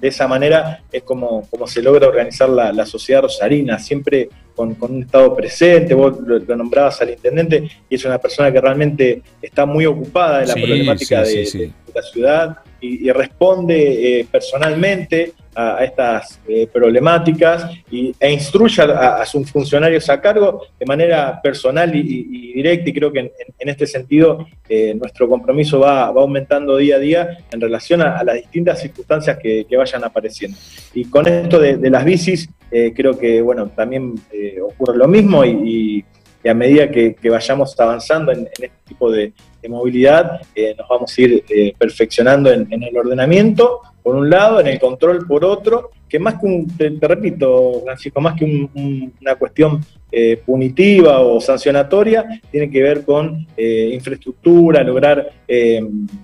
de 0.00 0.08
esa 0.08 0.26
manera 0.26 0.82
es 0.90 1.02
como, 1.04 1.48
como 1.48 1.66
se 1.66 1.80
logra 1.80 2.08
organizar 2.08 2.48
la, 2.48 2.72
la 2.72 2.86
sociedad 2.86 3.22
rosarina, 3.22 3.78
siempre 3.78 4.28
con, 4.54 4.76
un 4.80 5.02
Estado 5.02 5.34
presente, 5.34 5.94
vos 5.94 6.18
lo, 6.20 6.38
nombrabas 6.56 7.00
al 7.02 7.10
intendente, 7.10 7.68
y 7.88 7.94
es 7.94 8.04
una 8.04 8.18
persona 8.18 8.52
que 8.52 8.60
realmente 8.60 9.22
está 9.40 9.66
muy 9.66 9.86
ocupada 9.86 10.40
de 10.40 10.46
la 10.46 10.54
problemática 10.54 11.22
de, 11.22 11.72
la 11.94 12.02
ciudad 12.02 12.58
y, 12.80 13.10
responde 13.10 14.20
eh, 14.20 14.26
personalmente 14.30 15.34
a, 15.54 15.84
estas 15.84 16.40
eh, 16.48 16.66
problemáticas 16.72 17.70
y, 17.90 18.14
e 18.18 18.32
instruye 18.32 18.82
a, 18.82 19.24
sus 19.26 19.50
funcionarios 19.50 20.08
a 20.08 20.20
cargo 20.20 20.66
de 20.78 20.86
manera 20.86 21.40
personal 21.42 21.94
y, 21.94 22.52
directa 22.52 22.90
y 22.90 22.92
creo 22.92 23.10
que 23.12 23.20
en, 23.20 23.68
este 23.68 23.86
sentido 23.86 24.46
eh, 24.68 24.94
nuestro 24.94 25.28
compromiso 25.28 25.80
va, 25.80 26.06
aumentando 26.06 26.76
día 26.76 26.96
a 26.96 26.98
día 26.98 27.38
en 27.50 27.60
relación 27.60 28.02
a, 28.02 28.22
las 28.22 28.36
distintas 28.36 28.80
circunstancias 28.80 29.38
que, 29.42 29.66
vayan 29.76 30.04
apareciendo. 30.04 30.56
Y 30.94 31.06
con 31.06 31.26
esto 31.26 31.58
de, 31.58 31.76
de 31.76 31.90
las 31.90 32.04
bicis, 32.04 32.48
creo 32.70 33.18
que 33.18 33.42
bueno, 33.42 33.68
también 33.68 34.14
ocurre 34.62 34.96
lo 34.96 35.08
mismo 35.08 35.44
y, 35.44 36.04
a 36.50 36.54
medida 36.54 36.90
que, 36.90 37.16
vayamos 37.30 37.78
avanzando 37.78 38.32
en, 38.32 38.48
este 38.52 38.70
tipo 38.86 39.10
de, 39.10 39.32
movilidad, 39.68 40.40
eh, 40.56 40.74
nos 40.76 40.88
vamos 40.88 41.16
a 41.16 41.20
ir 41.22 41.44
eh, 41.48 41.72
perfeccionando 41.78 42.50
en, 42.50 42.66
el 42.82 42.96
ordenamiento, 42.96 43.80
por 44.02 44.16
un 44.16 44.28
lado, 44.28 44.60
en 44.60 44.66
el 44.66 44.80
control 44.80 45.26
por 45.26 45.44
otro, 45.44 45.90
que 46.08 46.18
más 46.18 46.34
que 46.40 46.46
un, 46.46 46.66
te, 46.76 46.90
repito, 47.00 47.82
Francisco, 47.84 48.20
más 48.20 48.38
que 48.38 48.68
una 48.74 49.34
cuestión 49.36 49.80
eh, 50.10 50.42
punitiva 50.44 51.20
o 51.20 51.40
sancionatoria, 51.40 52.42
tiene 52.50 52.70
que 52.70 52.82
ver 52.82 53.04
con 53.04 53.46
infraestructura, 53.56 54.82
lograr 54.82 55.30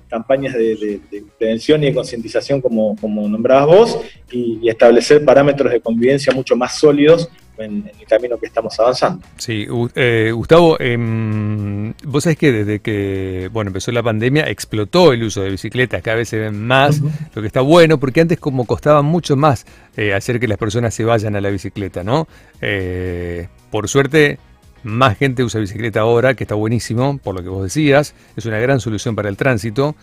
campañas 0.09 0.55
de, 0.55 1.01
prevención 1.39 1.83
y 1.83 1.87
de 1.87 1.95
concientización 1.95 2.61
como, 2.61 2.97
como 2.97 3.29
nombrabas 3.29 3.67
vos, 3.67 4.01
y 4.31 4.69
establecer 4.69 5.25
parámetros 5.25 5.73
de 5.73 5.81
convivencia 5.81 6.35
mucho 6.35 6.57
más 6.57 6.79
sólidos 6.79 7.31
en, 7.59 7.91
el 7.99 8.07
camino 8.07 8.39
que 8.39 8.47
estamos 8.47 8.79
avanzando. 8.79 9.27
Sí, 9.37 9.67
eh, 9.95 10.31
Gustavo, 10.35 10.77
em, 10.81 11.93
vos 12.05 12.25
sabés 12.25 12.39
que 12.39 12.53
desde 12.53 12.81
que 12.81 13.49
bueno 13.53 13.69
empezó 13.71 13.93
la 13.93 14.03
pandemia 14.03 14.49
explotó 14.49 15.13
el 15.13 15.23
uso 15.23 15.43
de 15.43 15.51
bicicletas, 15.51 16.03
cada 16.03 16.17
vez 16.17 16.29
se 16.29 16.39
ven 16.39 16.67
más, 16.67 17.01
lo 17.35 17.43
que 17.43 17.47
está 17.47 17.61
bueno, 17.61 17.99
porque 17.99 18.21
antes 18.21 18.39
como 18.39 18.65
costaba 18.65 19.03
mucho 19.03 19.37
más 19.37 19.67
eh, 19.97 20.15
hacer 20.15 20.41
que 20.41 20.49
las 20.49 20.59
personas 20.59 20.95
se 20.95 21.05
vayan 21.05 21.37
a 21.37 21.41
la 21.41 21.51
bicicleta, 21.51 22.05
¿no? 22.05 22.29
Eh, 22.61 23.49
por 23.71 23.89
suerte 23.89 24.39
más 24.85 25.19
gente 25.19 25.43
usa 25.43 25.61
bicicleta 25.61 26.01
ahora, 26.01 26.35
que 26.35 26.45
está 26.45 26.55
buenísimo, 26.55 27.19
por 27.19 27.35
lo 27.35 27.43
que 27.43 27.49
vos 27.49 27.65
decías. 27.65 28.15
Es 28.37 28.47
una 28.47 28.59
gran 28.59 28.79
solución 28.79 29.17
para 29.17 29.29
el 29.29 29.37
tránsito, 29.37 29.97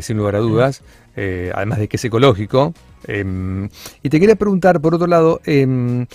sin 0.00 0.18
lugar 0.18 0.36
a 0.36 0.38
dudas. 0.38 0.82
además 1.16 1.80
de 1.80 1.88
que 1.88 1.96
es 1.96 2.04
ecológico. 2.04 2.72
Em, 3.06 3.68
y 4.02 4.08
te 4.08 4.20
quería 4.20 4.36
preguntar, 4.36 4.80
por 4.80 4.94
otro 4.94 5.06
lado, 5.06 5.40
em, 5.44 6.06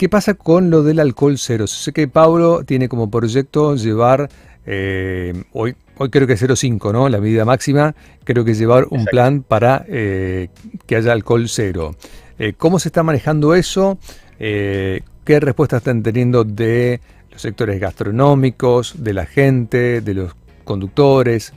¿Qué 0.00 0.08
pasa 0.08 0.32
con 0.32 0.70
lo 0.70 0.82
del 0.82 0.98
alcohol 0.98 1.36
cero? 1.36 1.66
Sé 1.66 1.92
que 1.92 2.08
Pablo 2.08 2.64
tiene 2.64 2.88
como 2.88 3.10
proyecto 3.10 3.76
llevar, 3.76 4.30
eh, 4.64 5.44
hoy, 5.52 5.76
hoy 5.98 6.08
creo 6.08 6.26
que 6.26 6.32
es 6.32 6.42
0,5, 6.42 6.90
¿no? 6.90 7.10
La 7.10 7.20
medida 7.20 7.44
máxima, 7.44 7.94
creo 8.24 8.42
que 8.42 8.54
llevar 8.54 8.86
un 8.88 9.04
plan 9.04 9.42
para 9.42 9.84
eh, 9.88 10.48
que 10.86 10.96
haya 10.96 11.12
alcohol 11.12 11.50
cero. 11.50 11.96
Eh, 12.38 12.54
¿Cómo 12.56 12.78
se 12.78 12.88
está 12.88 13.02
manejando 13.02 13.54
eso? 13.54 13.98
¿Qué 14.38 15.02
respuesta 15.26 15.76
están 15.76 16.02
teniendo 16.02 16.44
de 16.44 16.98
los 17.30 17.42
sectores 17.42 17.78
gastronómicos, 17.78 19.04
de 19.04 19.12
la 19.12 19.26
gente, 19.26 20.00
de 20.00 20.14
los 20.14 20.34
conductores? 20.64 21.52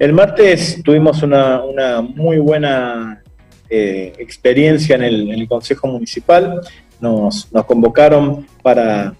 El 0.00 0.12
martes 0.12 0.82
tuvimos 0.82 1.22
una, 1.22 1.62
una 1.62 2.02
muy 2.02 2.38
buena 2.38 3.22
eh, 3.68 4.12
experiencia 4.18 4.94
en 4.94 5.02
el, 5.02 5.48
Consejo 5.48 5.88
Municipal. 5.88 6.60
Nos, 7.00 7.48
convocaron 7.66 8.46
para, 8.62 9.14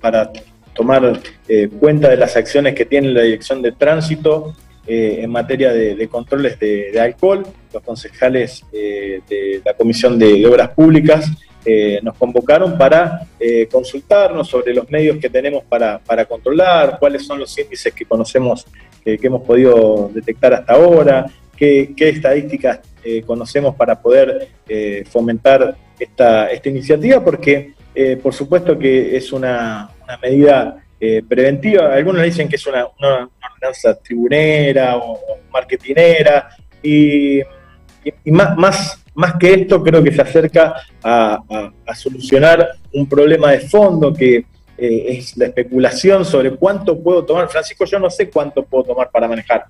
para 0.00 0.32
tomar 0.74 1.20
eh, 1.48 1.68
cuenta 1.80 2.08
de 2.08 2.16
las 2.16 2.36
acciones 2.36 2.74
que 2.74 2.84
tiene 2.84 3.08
la 3.08 3.22
Dirección 3.22 3.62
de 3.62 3.72
Tránsito 3.72 4.54
eh, 4.86 5.20
en 5.22 5.30
materia 5.30 5.72
de, 5.72 6.08
controles 6.08 6.58
de, 6.58 7.00
alcohol. 7.00 7.46
Los 7.72 7.82
concejales 7.82 8.64
de 8.72 9.62
la 9.64 9.74
Comisión 9.74 10.18
de 10.18 10.44
Obras 10.46 10.70
Públicas 10.70 11.30
nos 12.02 12.16
convocaron 12.16 12.76
para 12.76 13.20
consultarnos 13.70 14.48
sobre 14.48 14.74
los 14.74 14.90
medios 14.90 15.16
que 15.18 15.30
tenemos 15.30 15.62
para, 15.64 16.24
controlar, 16.28 16.98
cuáles 16.98 17.24
son 17.24 17.38
los 17.38 17.56
índices 17.56 17.94
que 17.94 18.04
conocemos, 18.04 18.66
que 19.02 19.18
hemos 19.22 19.42
podido 19.42 20.10
detectar 20.12 20.52
hasta 20.52 20.74
ahora, 20.74 21.26
qué 21.56 21.94
estadísticas 21.96 22.80
eh, 23.04 23.22
conocemos 23.22 23.74
para 23.74 24.00
poder 24.00 24.48
eh, 24.68 25.04
fomentar 25.10 25.76
esta, 25.98 26.46
esta, 26.46 26.68
iniciativa, 26.68 27.22
porque 27.22 27.74
eh, 27.94 28.16
por 28.16 28.32
supuesto 28.32 28.78
que 28.78 29.16
es 29.16 29.32
una, 29.32 29.90
medida 30.22 30.76
preventiva. 31.28 31.92
Algunos 31.94 32.22
dicen 32.22 32.48
que 32.48 32.54
es 32.54 32.66
una, 32.66 32.86
ordenanza 32.86 33.94
tribunera 33.98 34.96
o, 34.98 35.18
marketinera, 35.52 36.50
y, 36.80 37.40
más, 38.26 38.56
más, 38.56 39.04
más, 39.14 39.34
que 39.34 39.52
esto 39.54 39.82
creo 39.82 40.02
que 40.02 40.12
se 40.12 40.22
acerca 40.22 40.74
a 41.02 41.94
solucionar 41.94 42.68
un 42.92 43.08
problema 43.08 43.50
de 43.50 43.60
fondo 43.60 44.12
que 44.12 44.44
es 44.76 45.36
la 45.36 45.46
especulación 45.46 46.24
sobre 46.24 46.52
cuánto 46.52 47.02
puedo 47.02 47.24
tomar. 47.24 47.48
Francisco, 47.48 47.84
yo 47.84 47.98
no 47.98 48.10
sé 48.10 48.30
cuánto 48.30 48.62
puedo 48.62 48.84
tomar 48.84 49.10
para 49.10 49.26
manejar. 49.26 49.64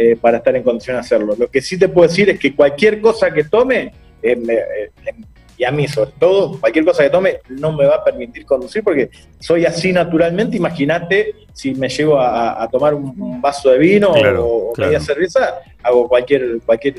Eh, 0.00 0.14
para 0.14 0.36
estar 0.36 0.54
en 0.54 0.62
condición 0.62 0.94
de 0.94 1.00
hacerlo. 1.00 1.34
Lo 1.36 1.50
que 1.50 1.60
sí 1.60 1.76
te 1.76 1.88
puedo 1.88 2.06
decir 2.06 2.30
es 2.30 2.38
que 2.38 2.54
cualquier 2.54 3.00
cosa 3.00 3.32
que 3.32 3.42
tome, 3.42 3.92
eh, 4.22 4.38
eh, 4.48 4.90
y 5.56 5.64
a 5.64 5.72
mí 5.72 5.88
sobre 5.88 6.12
todo, 6.20 6.60
cualquier 6.60 6.84
cosa 6.84 7.02
que 7.02 7.10
tome 7.10 7.38
no 7.48 7.72
me 7.72 7.84
va 7.84 7.96
a 7.96 8.04
permitir 8.04 8.46
conducir 8.46 8.84
porque 8.84 9.10
soy 9.40 9.66
así 9.66 9.92
naturalmente. 9.92 10.56
Imagínate 10.56 11.34
si 11.52 11.74
me 11.74 11.88
llevo 11.88 12.20
a, 12.20 12.68
tomar 12.70 12.94
un, 12.94 13.40
vaso 13.40 13.70
de 13.70 13.78
vino 13.78 14.12
o, 14.12 14.72
media 14.78 15.00
cerveza, 15.00 15.54
hago 15.82 16.06
cualquier, 16.06 16.60
cualquier 16.64 16.94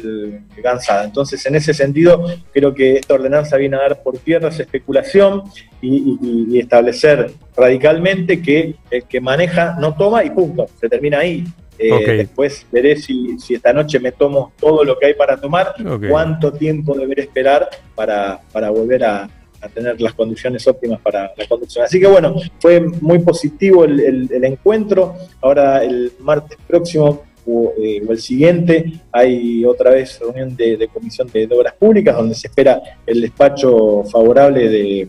gansada. 0.57 1.05
Entonces, 1.05 1.45
en 1.45 1.55
ese 1.55 1.73
sentido, 1.73 2.25
creo 2.51 2.75
que 2.75 2.95
esta 2.97 3.13
ordenanza 3.13 3.55
viene 3.55 3.77
a 3.77 3.79
dar 3.79 4.03
por 4.03 4.17
tierra 4.17 4.49
esa 4.49 4.63
especulación 4.63 5.43
y 5.81 6.59
establecer 6.59 7.31
radicalmente 7.55 8.41
que 8.41 8.75
el 8.91 9.05
que 9.05 9.21
maneja 9.21 9.77
no 9.79 9.95
toma 9.95 10.25
y 10.25 10.31
punto, 10.31 10.65
se 10.81 10.89
termina 10.89 11.19
ahí. 11.19 11.45
Eh, 11.81 12.17
después 12.17 12.65
veré 12.69 12.97
si, 12.97 13.37
esta 13.49 13.71
noche 13.71 14.01
me 14.01 14.11
tomo 14.11 14.51
todo 14.59 14.83
lo 14.83 14.99
que 14.99 15.07
hay 15.07 15.13
para 15.13 15.37
tomar, 15.37 15.73
cuánto 16.09 16.51
tiempo 16.51 16.93
deberé 16.93 17.23
esperar 17.23 17.69
para, 17.95 18.41
volver 18.69 19.05
a, 19.05 19.29
tener 19.73 19.99
las 19.99 20.13
condiciones 20.13 20.67
óptimas 20.67 20.99
para 20.99 21.31
la 21.37 21.47
conducción. 21.47 21.85
Así 21.85 21.99
que 21.99 22.07
bueno, 22.07 22.35
fue 22.59 22.81
muy 22.81 23.19
positivo 23.19 23.85
el, 23.85 24.43
encuentro. 24.43 25.15
Ahora 25.41 25.83
el 25.83 26.11
martes 26.19 26.57
próximo 26.67 27.23
eh, 27.47 28.01
o, 28.05 28.11
el 28.11 28.19
siguiente 28.19 29.01
hay 29.11 29.63
otra 29.65 29.91
vez 29.91 30.19
reunión 30.19 30.55
de, 30.55 30.89
comisión 30.93 31.29
de 31.31 31.47
obras 31.51 31.73
públicas 31.75 32.15
donde 32.15 32.35
se 32.35 32.47
espera 32.47 32.81
el 33.05 33.21
despacho 33.21 34.03
favorable 34.03 34.69
de 34.69 35.07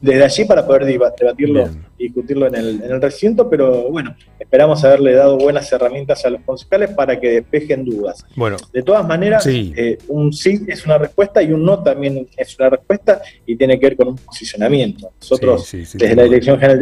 desde 0.00 0.24
allí 0.24 0.44
para 0.46 0.66
poder 0.66 0.86
debatirlo 0.86 1.68
y 1.98 2.04
discutirlo 2.04 2.46
en 2.46 2.54
el, 2.54 2.82
en 2.82 2.90
el, 2.90 3.02
recinto, 3.02 3.50
pero 3.50 3.90
bueno, 3.90 4.16
esperamos 4.38 4.82
haberle 4.82 5.12
dado 5.12 5.36
buenas 5.36 5.70
herramientas 5.72 6.24
a 6.24 6.30
los 6.30 6.40
concejales 6.40 6.90
para 6.90 7.20
que 7.20 7.28
despejen 7.32 7.84
dudas. 7.84 8.24
Bueno, 8.34 8.56
de 8.72 8.82
todas 8.82 9.06
maneras, 9.06 9.46
eh, 9.46 9.98
un 10.08 10.32
sí 10.32 10.62
es 10.66 10.86
una 10.86 10.96
respuesta 10.96 11.42
y 11.42 11.52
un 11.52 11.64
no 11.64 11.82
también 11.82 12.26
es 12.34 12.58
una 12.58 12.70
respuesta 12.70 13.20
y 13.44 13.56
tiene 13.56 13.78
que 13.78 13.86
ver 13.88 13.96
con 13.96 14.08
un 14.08 14.16
posicionamiento. 14.16 15.12
Nosotros, 15.20 15.70
desde 15.70 16.16
la 16.16 16.22
Dirección 16.22 16.58
General 16.58 16.78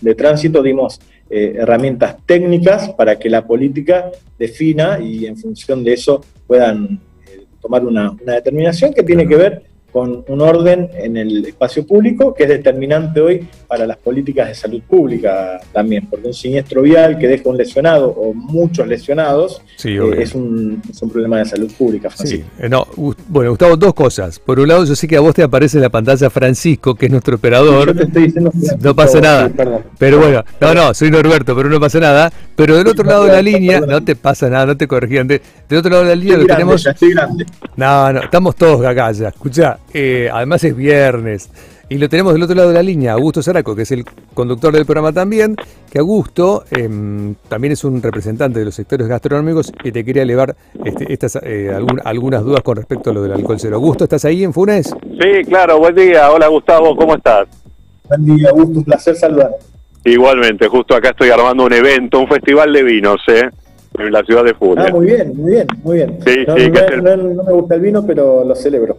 de, 0.00 0.14
Tránsito, 0.14 0.60
dimos 0.60 1.00
eh, 1.30 1.54
herramientas 1.58 2.16
técnicas 2.26 2.90
para 2.90 3.16
que 3.16 3.30
la 3.30 3.46
política 3.46 4.10
defina 4.36 4.98
y 4.98 5.26
en 5.26 5.36
función 5.36 5.84
de 5.84 5.92
eso 5.92 6.24
puedan 6.48 7.00
eh, 7.28 7.44
tomar 7.60 7.84
una, 7.84 8.10
una 8.10 8.34
determinación 8.34 8.92
que 8.92 9.04
tiene 9.04 9.28
que 9.28 9.36
ver 9.36 9.62
con 9.96 10.22
un 10.28 10.42
orden 10.42 10.90
en 10.92 11.16
el 11.16 11.46
espacio 11.46 11.86
público 11.86 12.34
que 12.34 12.42
es 12.42 12.50
determinante 12.50 13.18
hoy 13.18 13.48
para 13.66 13.86
las 13.86 13.96
políticas 13.96 14.48
de 14.48 14.54
salud 14.54 14.82
pública 14.82 15.58
también, 15.72 16.06
porque 16.10 16.26
un 16.26 16.34
siniestro 16.34 16.82
vial 16.82 17.16
que 17.16 17.26
deja 17.26 17.48
un 17.48 17.56
lesionado 17.56 18.10
o 18.10 18.34
muchos 18.34 18.86
lesionados 18.86 19.62
eh, 19.84 19.98
es, 20.18 20.34
un, 20.34 20.82
problema 21.10 21.38
de 21.38 21.46
salud 21.46 21.72
pública. 21.72 22.10
Sí. 22.10 22.44
Eh, 22.58 22.68
no, 22.68 22.86
bueno, 23.28 23.52
Gustavo, 23.52 23.74
dos 23.78 23.94
cosas. 23.94 24.38
Por 24.38 24.60
un 24.60 24.68
lado, 24.68 24.84
yo 24.84 24.94
sé 24.94 25.08
que 25.08 25.16
a 25.16 25.20
vos 25.20 25.34
te 25.34 25.42
aparece 25.42 25.78
en 25.78 25.82
la 25.84 25.88
pantalla 25.88 26.28
Francisco, 26.28 26.94
que 26.94 27.06
es 27.06 27.10
nuestro 27.10 27.36
operador. 27.36 27.94
no 28.78 28.94
pasa 28.94 29.18
nada. 29.18 29.50
pero 29.96 30.18
bueno, 30.18 30.44
no, 30.60 30.74
no, 30.74 30.92
soy 30.92 31.10
Norberto, 31.10 31.56
pero 31.56 31.70
no 31.70 31.80
pasa 31.80 32.00
nada. 32.00 32.30
Pero 32.54 32.76
del 32.76 32.86
otro 32.88 33.04
lado 33.04 33.24
de 33.24 33.32
la 33.32 33.40
línea, 33.40 33.80
no 33.80 34.04
te 34.04 34.14
pasa 34.14 34.50
nada, 34.50 34.66
no 34.66 34.76
te 34.76 34.86
corregían. 34.86 35.26
del 35.26 35.40
otro 35.74 35.90
lado 35.90 36.02
de 36.02 36.10
la 36.10 36.16
línea 36.16 36.36
lo 36.36 36.46
tenemos. 36.46 36.86
No, 37.76 38.12
no, 38.12 38.20
estamos 38.20 38.56
todos 38.56 38.84
acá 38.84 39.10
ya. 39.12 39.28
Escucha, 39.28 39.78
eh, 39.98 40.28
además 40.30 40.62
es 40.62 40.76
viernes. 40.76 41.50
Y 41.88 41.96
lo 41.96 42.08
tenemos 42.08 42.34
del 42.34 42.42
otro 42.42 42.54
lado 42.54 42.68
de 42.68 42.74
la 42.74 42.82
línea, 42.82 43.12
Augusto 43.12 43.42
Zaraco, 43.42 43.74
que 43.74 43.82
es 43.82 43.92
el 43.92 44.04
conductor 44.34 44.74
del 44.74 44.84
programa 44.84 45.12
también, 45.12 45.56
que 45.90 46.00
Augusto 46.00 46.64
em, 46.70 47.34
también 47.48 47.72
es 47.72 47.82
un 47.84 48.02
representante 48.02 48.58
de 48.58 48.66
los 48.66 48.74
sectores 48.74 49.06
gastronómicos 49.06 49.72
y 49.84 49.92
te 49.92 50.04
quería 50.04 50.24
elevar 50.24 50.54
este, 50.84 51.10
estas, 51.10 51.38
eh, 51.42 51.70
algunas 52.04 52.44
dudas 52.44 52.62
con 52.62 52.76
respecto 52.76 53.10
a 53.10 53.14
lo 53.14 53.22
del 53.22 53.32
alcohol 53.32 53.58
cero. 53.58 53.76
Augusto, 53.76 54.04
¿estás 54.04 54.24
ahí 54.26 54.44
en 54.44 54.52
Funes? 54.52 54.94
Sí, 55.02 55.44
claro, 55.46 55.78
buen 55.78 55.94
día. 55.94 56.30
Hola 56.30 56.48
Gustavo, 56.48 56.94
¿cómo 56.94 57.14
estás? 57.14 57.48
Buen 58.08 58.36
día, 58.36 58.50
Augusto, 58.50 58.78
un 58.80 58.84
placer 58.84 59.14
saludar. 59.14 59.52
Igualmente, 60.04 60.68
justo 60.68 60.94
acá 60.94 61.10
estoy 61.10 61.30
armando 61.30 61.64
un 61.64 61.72
evento, 61.72 62.20
un 62.20 62.28
festival 62.28 62.70
de 62.72 62.82
vinos, 62.82 63.20
¿eh? 63.28 63.48
En 63.98 64.12
la 64.12 64.22
ciudad 64.24 64.44
de 64.44 64.52
Funes. 64.54 64.86
Ah, 64.88 64.92
muy 64.92 65.06
bien, 65.06 65.32
muy 65.36 65.52
bien, 65.52 65.66
muy 65.82 65.96
bien. 65.96 66.18
Sí, 66.26 66.44
sí, 66.44 66.70
no, 67.02 67.16
no 67.16 67.44
me 67.44 67.52
gusta 67.52 67.76
el 67.76 67.80
vino, 67.80 68.04
pero 68.04 68.44
lo 68.44 68.54
celebro. 68.54 68.98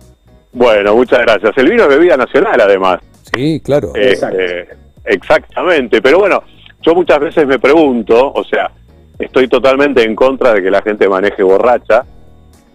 Bueno, 0.57 0.95
muchas 0.95 1.19
gracias. 1.19 1.55
El 1.55 1.69
vino 1.69 1.83
es 1.83 1.89
bebida 1.89 2.17
nacional, 2.17 2.59
además. 2.59 2.99
Sí, 3.31 3.61
claro. 3.63 3.91
Este, 3.93 4.67
exactamente. 5.05 6.01
Pero 6.01 6.17
bueno, 6.17 6.41
yo 6.81 6.95
muchas 6.95 7.19
veces 7.19 7.45
me 7.45 7.59
pregunto, 7.59 8.33
o 8.33 8.43
sea, 8.43 8.71
estoy 9.19 9.47
totalmente 9.47 10.01
en 10.03 10.15
contra 10.15 10.53
de 10.53 10.63
que 10.63 10.71
la 10.71 10.81
gente 10.81 11.07
maneje 11.07 11.43
borracha 11.43 12.03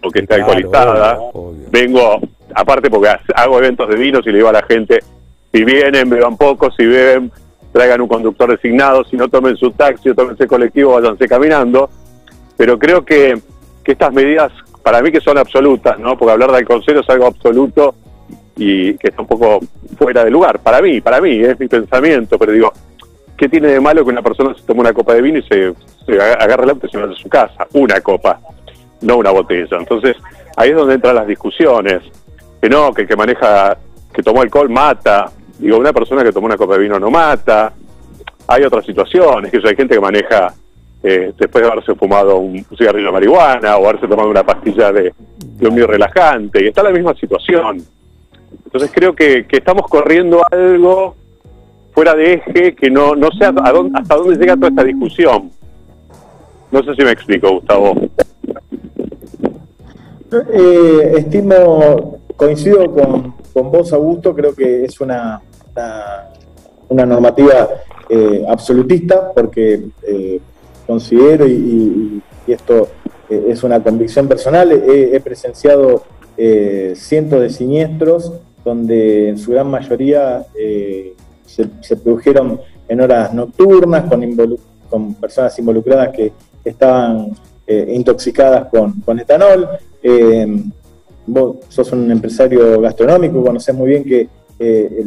o 0.01 0.09
que 0.09 0.19
esté 0.19 0.35
alcoholizada. 0.35 1.19
Vengo, 1.71 2.21
aparte 2.55 2.89
porque 2.89 3.09
hago 3.35 3.57
eventos 3.57 3.89
de 3.89 3.95
vinos 3.97 4.21
y 4.25 4.29
le 4.29 4.37
digo 4.37 4.47
a 4.47 4.53
la 4.53 4.63
gente, 4.63 4.99
si 5.51 5.65
vienen, 5.65 6.09
beban 6.09 6.37
poco, 6.37 6.71
si 6.71 6.85
beben, 6.85 7.33
traigan 7.73 7.99
un 7.99 8.07
conductor 8.07 8.49
designado, 8.49 9.03
si 9.03 9.17
no 9.17 9.27
tomen 9.27 9.57
su 9.57 9.71
taxi 9.71 10.07
o 10.09 10.15
tomen 10.15 10.35
ese 10.35 10.47
colectivo, 10.47 10.93
váyanse 10.93 11.27
caminando. 11.27 11.89
Pero 12.55 12.79
creo 12.79 13.03
que, 13.03 13.37
que 13.83 13.91
estas 13.91 14.13
medidas 14.13 14.53
para 14.83 15.01
mí 15.01 15.11
que 15.11 15.21
son 15.21 15.37
absolutas, 15.37 15.97
¿no? 15.97 16.17
Porque 16.17 16.33
hablar 16.33 16.51
de 16.51 16.57
alcohol 16.57 16.83
cero 16.85 16.99
es 17.01 17.09
algo 17.09 17.25
absoluto 17.25 17.95
y 18.55 18.95
que 18.97 19.07
está 19.07 19.21
un 19.21 19.27
poco 19.27 19.59
fuera 19.97 20.23
de 20.23 20.29
lugar. 20.29 20.59
Para 20.59 20.81
mí, 20.81 21.01
para 21.01 21.21
mí, 21.21 21.39
es 21.39 21.59
mi 21.59 21.67
pensamiento, 21.67 22.37
pero 22.37 22.51
digo, 22.51 22.71
¿qué 23.37 23.47
tiene 23.47 23.69
de 23.69 23.79
malo 23.79 24.03
que 24.03 24.11
una 24.11 24.21
persona 24.21 24.53
se 24.53 24.61
tome 24.63 24.81
una 24.81 24.93
copa 24.93 25.13
de 25.13 25.21
vino 25.21 25.39
y 25.39 25.43
se, 25.43 25.73
se 26.05 26.21
agarre 26.21 26.67
la 26.67 26.75
presión 26.75 27.09
de 27.09 27.15
su 27.15 27.29
casa? 27.29 27.65
Una 27.73 28.01
copa, 28.01 28.39
no 29.01 29.17
una 29.17 29.31
botella. 29.31 29.77
Entonces, 29.77 30.17
ahí 30.57 30.69
es 30.69 30.75
donde 30.75 30.95
entran 30.95 31.15
las 31.15 31.27
discusiones. 31.27 32.01
Que 32.61 32.69
no, 32.69 32.93
que 32.93 33.01
el 33.03 33.07
que 33.07 33.15
maneja 33.15 33.77
que 34.13 34.21
tomó 34.21 34.41
alcohol 34.41 34.69
mata. 34.69 35.31
Digo, 35.57 35.77
una 35.77 35.91
persona 35.91 36.23
que 36.23 36.31
tomó 36.31 36.45
una 36.45 36.57
copa 36.57 36.73
de 36.73 36.81
vino 36.81 36.99
no 36.99 37.09
mata. 37.09 37.73
Hay 38.47 38.63
otras 38.63 38.85
situaciones, 38.85 39.51
que 39.51 39.57
hay 39.57 39.75
gente 39.75 39.95
que 39.95 40.01
maneja 40.01 40.53
eh, 41.05 41.33
después 41.37 41.61
de 41.61 41.69
haberse 41.69 41.93
fumado 41.95 42.37
un 42.37 42.65
cigarrillo 42.77 43.07
de 43.07 43.11
marihuana 43.11 43.75
o 43.75 43.89
haberse 43.89 44.07
tomado 44.07 44.29
una 44.29 44.45
pastilla 44.45 44.89
de, 44.93 45.13
un 45.59 45.75
mío 45.75 45.85
relajante. 45.85 46.63
Y 46.63 46.67
está 46.67 46.81
la 46.81 46.91
misma 46.91 47.13
situación. 47.15 47.83
Entonces 48.65 48.89
creo 48.93 49.13
que, 49.13 49.45
estamos 49.51 49.85
corriendo 49.89 50.41
algo 50.49 51.15
fuera 51.93 52.15
de 52.15 52.35
eje 52.35 52.73
que 52.73 52.89
no, 52.89 53.15
no 53.15 53.29
sé 53.31 53.45
hasta 53.45 54.15
dónde 54.15 54.37
llega 54.37 54.55
toda 54.55 54.69
esta 54.69 54.83
discusión. 54.83 55.51
No 56.71 56.81
sé 56.83 56.95
si 56.95 57.03
me 57.03 57.11
explico, 57.11 57.51
Gustavo. 57.51 57.95
Eh, 60.31 61.13
estimo, 61.17 62.19
coincido 62.35 62.91
con, 62.91 63.35
con, 63.53 63.71
vos, 63.71 63.91
Augusto, 63.91 64.33
creo 64.33 64.55
que 64.55 64.85
es 64.85 64.99
una, 65.01 65.39
una, 66.89 67.05
normativa 67.05 67.67
eh, 68.09 68.43
absolutista 68.47 69.31
porque 69.33 69.83
considero, 70.85 71.47
y, 71.47 72.21
esto 72.47 72.89
eh, 73.29 73.45
es 73.49 73.63
una 73.63 73.81
convicción 73.81 74.27
personal, 74.27 74.71
he, 74.71 75.19
presenciado 75.19 76.03
cientos 76.95 77.41
de 77.41 77.49
siniestros 77.49 78.33
donde 78.65 79.29
en 79.29 79.37
su 79.37 79.51
gran 79.51 79.69
mayoría 79.69 80.43
se, 81.45 81.95
produjeron 81.97 82.59
en 82.87 83.01
horas 83.01 83.33
nocturnas 83.33 84.05
con, 84.89 85.13
personas 85.15 85.57
involucradas 85.59 86.09
que 86.09 86.33
estaban 86.65 87.31
intoxicadas 87.67 88.67
con, 88.69 88.99
con 89.01 89.19
etanol. 89.19 89.69
Vos 91.25 91.57
sos 91.69 91.91
un 91.93 92.11
empresario 92.11 92.81
gastronómico, 92.81 93.43
conoces 93.43 93.73
muy 93.73 93.89
bien 93.89 94.03
que 94.03 94.27
eh, 94.59 95.03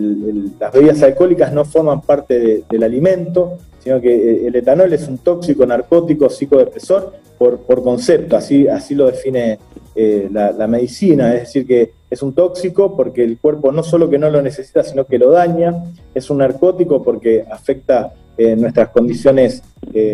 las 0.59 0.73
bebidas 0.73 1.03
alcohólicas 1.03 1.53
no 1.53 1.65
forman 1.65 2.00
parte 2.00 2.65
del 2.69 2.83
alimento, 2.83 3.59
sino 3.79 4.00
que 4.00 4.15
eh, 4.15 4.47
el 4.49 4.57
etanol 4.57 4.93
es 4.93 5.07
un 5.07 5.19
tóxico, 5.19 5.65
narcótico, 5.65 6.29
psicodepresor 6.29 7.12
por, 7.38 7.83
concepto, 7.83 8.37
así, 8.37 8.67
así 8.67 8.95
lo 8.95 9.07
define 9.07 9.59
eh, 9.95 10.29
la, 10.33 10.67
medicina, 10.67 11.35
es 11.35 11.41
decir, 11.43 11.67
que 11.67 11.93
es 12.11 12.23
un 12.23 12.35
tóxico 12.35 12.97
porque 12.97 13.23
el 13.23 13.38
cuerpo 13.38 13.71
no 13.73 13.83
solo 13.83 14.11
que 14.11 14.19
no 14.19 14.31
lo 14.31 14.43
necesita, 14.43 14.83
sino 14.83 15.07
que 15.07 15.19
lo 15.19 15.31
daña, 15.31 15.85
es 16.15 16.29
un 16.31 16.38
narcótico 16.38 17.03
porque 17.03 17.45
afecta 17.50 18.12
nuestras 18.38 18.91
condiciones 18.91 19.62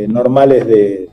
normales 0.09 0.65
de 0.65 1.09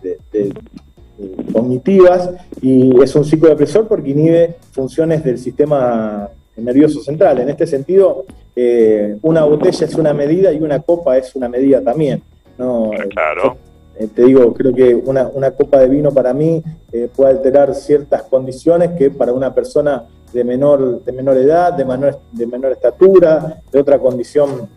cognitivas 1.52 2.30
y 2.62 3.02
es 3.02 3.16
un 3.16 3.26
psicodepresor 3.26 3.88
porque 3.88 4.12
inhibe 4.12 4.58
funciones 4.72 5.24
del 5.24 5.38
sistema 5.38 6.30
nervioso 6.64 7.02
central. 7.02 7.40
En 7.40 7.50
este 7.50 7.68
sentido, 7.68 8.26
eh, 8.56 9.18
una 9.22 9.44
botella 9.44 9.86
es 9.86 9.96
una 9.96 10.14
medida 10.14 10.52
y 10.52 10.60
una 10.62 10.80
copa 10.80 11.18
es 11.18 11.36
una 11.36 11.50
medida 11.50 11.82
también. 11.82 12.22
¿no? 12.58 12.92
Claro. 13.10 13.58
Eh, 13.98 14.08
te 14.14 14.26
digo, 14.26 14.54
creo 14.54 14.74
que 14.74 14.96
una, 14.96 15.52
copa 15.52 15.80
de 15.80 15.90
vino 15.90 16.12
para 16.12 16.34
mí 16.34 16.64
eh, 16.92 17.10
puede 17.16 17.32
alterar 17.32 17.74
ciertas 17.76 18.24
condiciones 18.24 18.92
que 18.92 19.12
para 19.12 19.34
una 19.34 19.54
persona 19.54 20.06
de 20.32 20.44
menor, 20.44 21.04
de 21.04 21.12
menor 21.12 21.38
edad, 21.38 21.74
de 21.74 21.86
menor, 21.86 22.20
de 22.32 22.48
menor 22.48 22.72
estatura, 22.72 23.62
de 23.72 23.80
otra 23.80 24.00
condición 24.00 24.70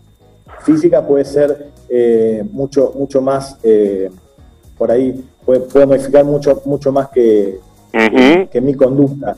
física 0.60 1.06
puede 1.06 1.24
ser 1.24 1.68
mucho, 2.52 2.94
mucho 2.96 3.20
más 3.20 3.58
por 4.78 4.90
ahí 4.90 5.24
puede, 5.44 5.86
modificar 5.86 6.24
mucho, 6.24 6.62
mucho 6.64 6.92
más 6.92 7.08
que, 7.10 7.58
que, 8.50 8.60
mi 8.60 8.74
conducta. 8.74 9.36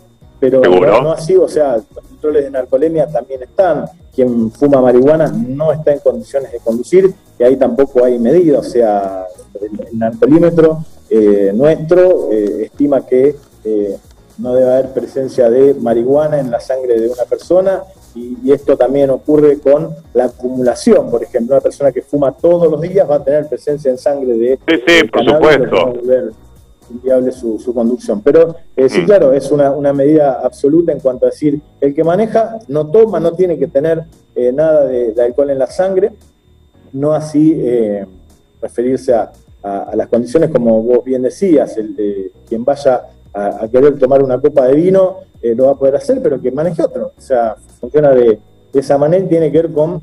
Pero 0.51 1.03
no, 1.03 1.13
así, 1.13 1.37
o 1.37 1.49
sea, 1.49 1.77
los 1.77 2.05
controles 2.07 2.45
de 2.45 2.51
narcolemia 2.51 3.07
también 3.07 3.43
están. 3.43 3.87
Quien 4.15 4.51
fuma 4.53 4.81
marihuana 4.81 5.27
no 5.29 5.73
está 5.73 5.93
en 5.93 5.99
condiciones 5.99 6.53
de 6.53 6.61
conducir 6.61 7.13
y 7.39 7.43
ahí 7.43 7.57
tampoco 7.57 8.05
hay 8.05 8.19
medida. 8.19 8.61
O 8.61 8.63
sea, 8.63 9.27
el, 9.61 9.99
narcolímetro 9.99 10.85
eh, 11.11 11.53
nuestro 11.55 12.31
eh, 12.33 12.65
estima 12.67 13.05
que 13.05 13.37
eh, 13.65 13.97
no 14.39 14.55
debe 14.55 14.73
haber 14.73 14.93
presencia 14.93 15.51
de 15.51 15.75
marihuana 15.75 16.41
en 16.41 16.51
la 16.51 16.61
sangre 16.61 17.01
de 17.01 17.09
una 17.09 17.25
persona 17.25 17.83
y, 18.15 18.53
esto 18.53 18.77
también 18.77 19.11
ocurre 19.11 19.59
con 19.59 19.91
la 20.13 20.27
acumulación. 20.27 21.11
Por 21.11 21.23
ejemplo, 21.23 21.57
una 21.57 21.63
persona 21.63 21.91
que 21.91 22.03
fuma 22.03 22.33
todos 22.33 22.71
los 22.71 22.81
días 22.81 23.09
va 23.11 23.17
a 23.17 23.25
tener 23.25 23.49
presencia 23.49 23.91
en 23.91 23.99
sangre 23.99 24.35
de... 24.35 24.59
Sí, 24.69 24.81
sí, 24.87 25.09
por 25.09 25.25
supuesto. 25.25 25.95
Inviable 26.91 27.33
su, 27.33 27.59
su, 27.59 27.75
conducción. 27.75 28.23
Pero 28.23 28.57
eh, 28.77 28.89
sí, 28.89 29.01
mm. 29.01 29.05
claro, 29.05 29.33
es 29.33 29.51
una, 29.51 29.71
una, 29.71 29.93
medida 29.93 30.41
absoluta 30.43 30.93
en 30.93 31.01
cuanto 31.01 31.27
a 31.27 31.31
decir, 31.31 31.61
el 31.81 31.95
que 31.95 32.05
maneja 32.05 32.59
no 32.69 32.87
toma, 32.87 33.21
no 33.21 33.33
tiene 33.33 33.59
que 33.59 33.67
tener 33.67 34.05
eh, 34.35 34.53
nada 34.53 34.87
de, 34.87 35.15
alcohol 35.23 35.51
en 35.51 35.59
la 35.59 35.67
sangre, 35.67 36.13
no 36.93 37.13
así 37.13 37.55
eh, 37.57 38.07
referirse 38.61 39.15
a, 39.15 39.33
a, 39.63 39.95
las 39.97 40.09
condiciones 40.09 40.51
como 40.51 40.83
vos 40.83 41.05
bien 41.05 41.23
decías, 41.23 41.77
el 41.77 41.97
de 41.97 42.33
quien 42.49 42.65
vaya 42.65 43.03
a, 43.33 43.67
querer 43.69 43.99
tomar 43.99 44.23
una 44.23 44.41
copa 44.41 44.67
de 44.67 44.75
vino, 44.75 45.19
lo 45.43 45.67
va 45.67 45.73
a 45.73 45.79
poder 45.79 45.97
hacer, 45.97 46.23
pero 46.23 46.41
que 46.41 46.51
maneje 46.51 46.83
otro. 46.83 47.13
O 47.19 47.21
sea, 47.21 47.57
funciona 47.81 48.13
de, 48.13 48.39
esa 48.73 48.97
manera 48.97 49.25
y 49.25 49.29
tiene 49.29 49.53
que 49.53 49.63
ver 49.63 49.73
con, 49.73 50.01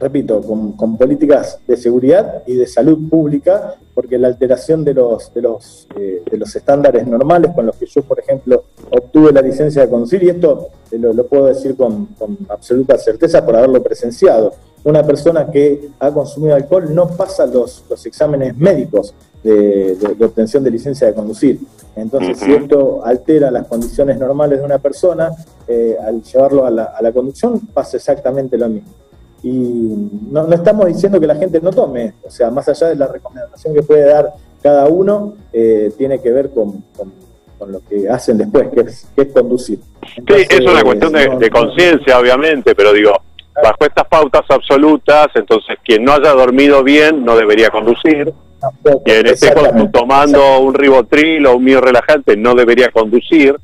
repito, 0.00 0.40
con, 0.40 0.96
políticas 0.96 1.60
de 1.66 1.76
seguridad 1.76 2.42
y 2.46 2.54
de 2.54 2.66
salud 2.66 3.08
pública, 3.08 3.76
porque 3.94 4.18
la 4.18 4.28
alteración 4.28 4.82
de 4.82 4.94
los, 4.94 5.32
de 5.34 5.42
los, 5.42 5.86
eh, 5.96 6.22
de 6.28 6.38
los 6.38 6.56
estándares 6.56 7.06
normales 7.06 7.52
con 7.54 7.66
los 7.66 7.76
que 7.76 7.86
yo, 7.86 8.02
por 8.02 8.18
ejemplo, 8.18 8.64
obtuve 8.90 9.32
la 9.32 9.42
licencia 9.42 9.82
de 9.82 9.90
conducir, 9.90 10.22
y 10.22 10.30
esto 10.30 10.68
lo, 10.92 11.12
lo 11.12 11.26
puedo 11.26 11.46
decir 11.46 11.76
con, 11.76 12.06
con 12.18 12.38
absoluta 12.48 12.98
certeza 12.98 13.44
por 13.44 13.54
haberlo 13.56 13.82
presenciado, 13.82 14.52
una 14.84 15.02
persona 15.02 15.50
que 15.50 15.90
ha 15.98 16.10
consumido 16.10 16.54
alcohol 16.54 16.94
no 16.94 17.08
pasa 17.08 17.44
los, 17.46 17.84
los 17.88 18.06
exámenes 18.06 18.56
médicos 18.56 19.14
de, 19.42 19.96
obtención 20.20 20.64
de 20.64 20.70
licencia 20.70 21.06
de 21.06 21.14
conducir. 21.14 21.60
Entonces, 21.96 22.38
si 22.38 22.52
esto 22.52 23.04
altera 23.04 23.50
las 23.50 23.66
condiciones 23.66 24.18
normales 24.18 24.58
de 24.58 24.64
una 24.64 24.78
persona, 24.78 25.32
eh, 25.66 25.96
al 26.02 26.22
llevarlo 26.22 26.64
a 26.64 26.70
la, 26.70 27.12
conducción 27.12 27.60
pasa 27.72 27.96
exactamente 27.96 28.56
lo 28.56 28.68
mismo. 28.68 28.88
Y 29.42 29.50
no, 30.30 30.52
estamos 30.52 30.86
diciendo 30.86 31.18
que 31.18 31.26
la 31.26 31.34
gente 31.34 31.60
no 31.60 31.70
tome, 31.70 32.14
o 32.22 32.30
sea, 32.30 32.50
más 32.50 32.68
allá 32.68 32.88
de 32.88 32.96
la 32.96 33.06
recomendación 33.06 33.74
que 33.74 33.82
puede 33.82 34.04
dar 34.04 34.32
cada 34.62 34.86
uno, 34.86 35.34
eh, 35.52 35.92
tiene 35.96 36.20
que 36.20 36.30
ver 36.30 36.50
con, 36.50 36.84
lo 37.66 37.80
que 37.88 38.08
hacen 38.08 38.38
después, 38.38 38.68
que 38.68 38.80
es, 38.80 39.32
conducir. 39.32 39.80
sí, 40.16 40.46
es 40.48 40.60
una 40.60 40.82
cuestión 40.82 41.12
de, 41.12 41.36
de 41.38 41.50
conciencia, 41.50 42.18
obviamente, 42.18 42.74
pero 42.74 42.92
digo, 42.92 43.12
bajo 43.62 43.84
estas 43.84 44.06
pautas 44.06 44.42
absolutas, 44.48 45.28
entonces 45.34 45.76
quien 45.84 46.04
no 46.04 46.12
haya 46.12 46.32
dormido 46.32 46.82
bien 46.82 47.24
no 47.24 47.36
debería 47.36 47.70
conducir, 47.70 48.32
quien 49.04 49.26
esté 49.26 49.54
tomando 49.92 50.60
un 50.60 50.74
ribotril 50.74 51.46
o 51.46 51.56
un 51.56 51.64
mío 51.64 51.80
relajante 51.80 52.36
no 52.36 52.54
debería 52.54 52.90
conducir, 52.90 53.56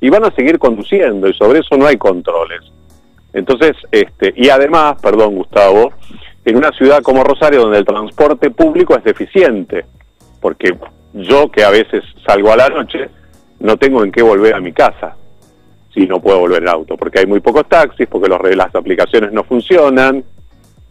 y 0.00 0.10
van 0.10 0.24
a 0.24 0.34
seguir 0.34 0.58
conduciendo, 0.58 1.28
y 1.28 1.34
sobre 1.34 1.60
eso 1.60 1.76
no 1.76 1.86
hay 1.86 1.96
controles. 1.96 2.60
Entonces, 3.34 3.72
este, 3.90 4.32
y 4.36 4.48
además, 4.48 4.96
perdón 5.02 5.34
Gustavo, 5.34 5.92
en 6.44 6.56
una 6.56 6.70
ciudad 6.70 7.02
como 7.02 7.24
Rosario 7.24 7.62
donde 7.62 7.78
el 7.78 7.84
transporte 7.84 8.50
público 8.50 8.96
es 8.96 9.02
deficiente, 9.02 9.84
porque 10.40 10.76
yo 11.12 11.50
que 11.50 11.64
a 11.64 11.70
veces 11.70 12.04
salgo 12.24 12.52
a 12.52 12.56
la 12.56 12.68
noche, 12.68 13.08
no 13.58 13.76
tengo 13.76 14.04
en 14.04 14.12
qué 14.12 14.22
volver 14.22 14.54
a 14.54 14.60
mi 14.60 14.72
casa 14.72 15.16
si 15.92 16.06
no 16.06 16.20
puedo 16.20 16.40
volver 16.40 16.62
en 16.62 16.68
auto, 16.68 16.96
porque 16.96 17.20
hay 17.20 17.26
muy 17.26 17.40
pocos 17.40 17.68
taxis, 17.68 18.06
porque 18.08 18.28
los, 18.28 18.40
las 18.56 18.74
aplicaciones 18.74 19.32
no 19.32 19.44
funcionan, 19.44 20.24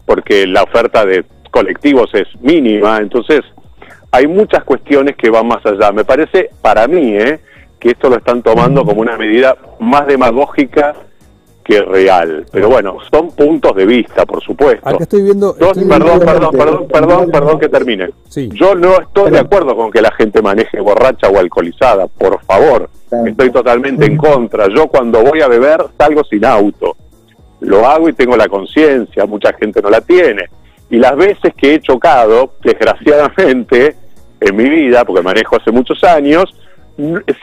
porque 0.05 0.47
la 0.47 0.63
oferta 0.63 1.05
de 1.05 1.25
colectivos 1.51 2.09
es 2.13 2.27
mínima, 2.41 2.97
entonces 2.97 3.41
hay 4.11 4.27
muchas 4.27 4.63
cuestiones 4.63 5.15
que 5.17 5.29
van 5.29 5.47
más 5.47 5.65
allá. 5.65 5.91
Me 5.91 6.05
parece, 6.05 6.51
para 6.61 6.87
mí, 6.87 7.15
¿eh? 7.17 7.41
que 7.79 7.91
esto 7.91 8.09
lo 8.09 8.17
están 8.17 8.41
tomando 8.41 8.85
como 8.85 9.01
una 9.01 9.17
medida 9.17 9.57
más 9.79 10.07
demagógica 10.07 10.95
que 11.63 11.81
real. 11.81 12.45
Pero 12.51 12.69
bueno, 12.69 12.97
son 13.11 13.29
puntos 13.31 13.75
de 13.75 13.85
vista, 13.85 14.25
por 14.25 14.43
supuesto. 14.43 14.87
Acá 14.87 15.03
estoy 15.03 15.23
viendo... 15.23 15.55
perdón, 15.55 16.19
perdón, 16.19 16.51
perdón, 16.51 16.87
perdón, 16.87 17.31
perdón 17.31 17.59
que 17.59 17.69
termine. 17.69 18.09
Yo 18.35 18.75
no 18.75 18.99
estoy 18.99 19.31
de 19.31 19.39
acuerdo 19.39 19.75
con 19.75 19.91
que 19.91 20.01
la 20.01 20.11
gente 20.11 20.41
maneje 20.41 20.79
borracha 20.79 21.29
o 21.29 21.39
alcoholizada, 21.39 22.07
por 22.07 22.43
favor. 22.43 22.89
Estoy 23.25 23.51
totalmente 23.51 24.05
en 24.05 24.17
contra. 24.17 24.67
Yo 24.67 24.87
cuando 24.87 25.23
voy 25.23 25.41
a 25.41 25.47
beber 25.47 25.85
salgo 25.97 26.23
sin 26.23 26.45
auto. 26.45 26.95
Lo 27.61 27.87
hago 27.87 28.09
y 28.09 28.13
tengo 28.13 28.35
la 28.35 28.49
conciencia, 28.49 29.25
mucha 29.25 29.53
gente 29.53 29.81
no 29.81 29.89
la 29.89 30.01
tiene. 30.01 30.49
Y 30.89 30.97
las 30.97 31.15
veces 31.15 31.53
que 31.55 31.75
he 31.75 31.79
chocado, 31.79 32.53
desgraciadamente, 32.61 33.95
en 34.39 34.55
mi 34.55 34.69
vida, 34.69 35.05
porque 35.05 35.21
manejo 35.21 35.55
hace 35.55 35.71
muchos 35.71 36.03
años, 36.03 36.53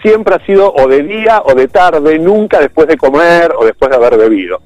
siempre 0.02 0.34
ha 0.34 0.46
sido 0.46 0.72
o 0.72 0.86
de 0.88 1.02
día 1.02 1.42
o 1.44 1.54
de 1.54 1.68
tarde, 1.68 2.18
nunca 2.18 2.60
después 2.60 2.86
de 2.88 2.96
comer 2.96 3.52
o 3.58 3.64
después 3.64 3.90
de 3.90 3.96
haber 3.96 4.16
bebido. 4.16 4.60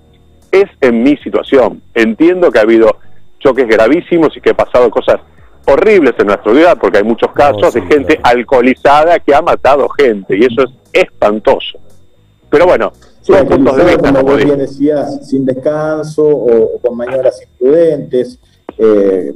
Es 0.51 0.67
en 0.81 1.03
mi 1.03 1.17
situación. 1.17 1.83
Entiendo 1.95 2.51
que 2.51 2.59
ha 2.59 2.63
habido 2.63 2.97
choques 3.39 3.67
gravísimos 3.67 4.37
y 4.37 4.41
que 4.41 4.51
he 4.51 4.55
pasado 4.55 4.91
cosas 4.91 5.21
horribles 5.67 6.15
en 6.19 6.27
nuestra 6.27 6.53
vida, 6.53 6.77
porque 6.77 6.99
hay 6.99 7.05
muchos 7.05 7.33
casos 7.33 7.73
de 7.73 7.83
gente 7.83 8.21
alcoholizada 8.23 9.19
que 9.19 9.35
ha 9.35 9.41
matado 9.41 9.89
gente, 9.89 10.37
y 10.37 10.45
eso 10.45 10.63
es 10.63 10.71
espantoso. 10.93 11.79
Pero 12.51 12.67
bueno, 12.67 12.93
Sí, 13.25 13.33
puntos 13.49 13.77
de 13.79 13.85
vista, 13.85 14.13
como 14.13 14.35
bien 14.35 14.59
decías, 14.59 15.27
sin 15.27 15.47
descanso 15.47 16.23
o, 16.27 16.79
con 16.79 16.95
maniobras 16.95 17.41
imprudentes, 17.43 18.39
eh, 18.77 19.33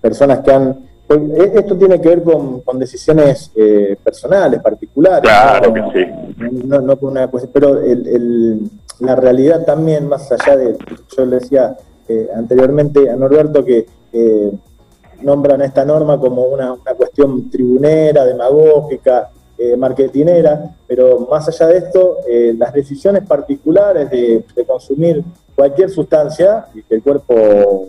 personas 0.00 0.40
que 0.40 0.50
han... 0.50 0.89
E, 1.10 1.52
esto 1.58 1.76
tiene 1.76 2.00
que 2.00 2.08
ver 2.08 2.22
con, 2.22 2.62
decisiones 2.78 3.50
eh, 3.56 3.96
personales, 4.02 4.60
particulares. 4.62 5.22
Claro 5.22 5.72
que 5.74 5.82
sí. 5.92 6.46
No, 6.64 6.98
con 6.98 7.10
una 7.12 7.30
pero 7.52 7.80
la 9.00 9.16
realidad 9.16 9.64
también, 9.64 10.08
más 10.08 10.30
allá 10.32 10.56
de, 10.56 10.76
yo 11.16 11.26
le 11.26 11.40
decía 11.40 11.76
eh, 12.08 12.28
anteriormente 12.34 13.10
a 13.10 13.16
Norberto 13.16 13.64
que 13.64 13.86
nombran 15.22 15.60
esta 15.62 15.84
norma 15.84 16.18
como 16.18 16.44
una, 16.44 16.72
una 16.72 16.94
cuestión 16.94 17.50
tribunera, 17.50 18.24
demagógica, 18.24 19.30
eh, 19.62 19.76
marketinera, 19.76 20.74
pero 20.86 21.28
más 21.30 21.46
allá 21.46 21.66
de 21.66 21.76
esto, 21.76 22.16
eh, 22.26 22.54
las 22.56 22.72
decisiones 22.72 23.28
particulares 23.28 24.08
de, 24.10 24.42
consumir 24.66 25.22
cualquier 25.54 25.90
sustancia 25.90 26.64
y 26.74 26.82
que 26.82 26.94
el 26.94 27.02
cuerpo 27.02 27.88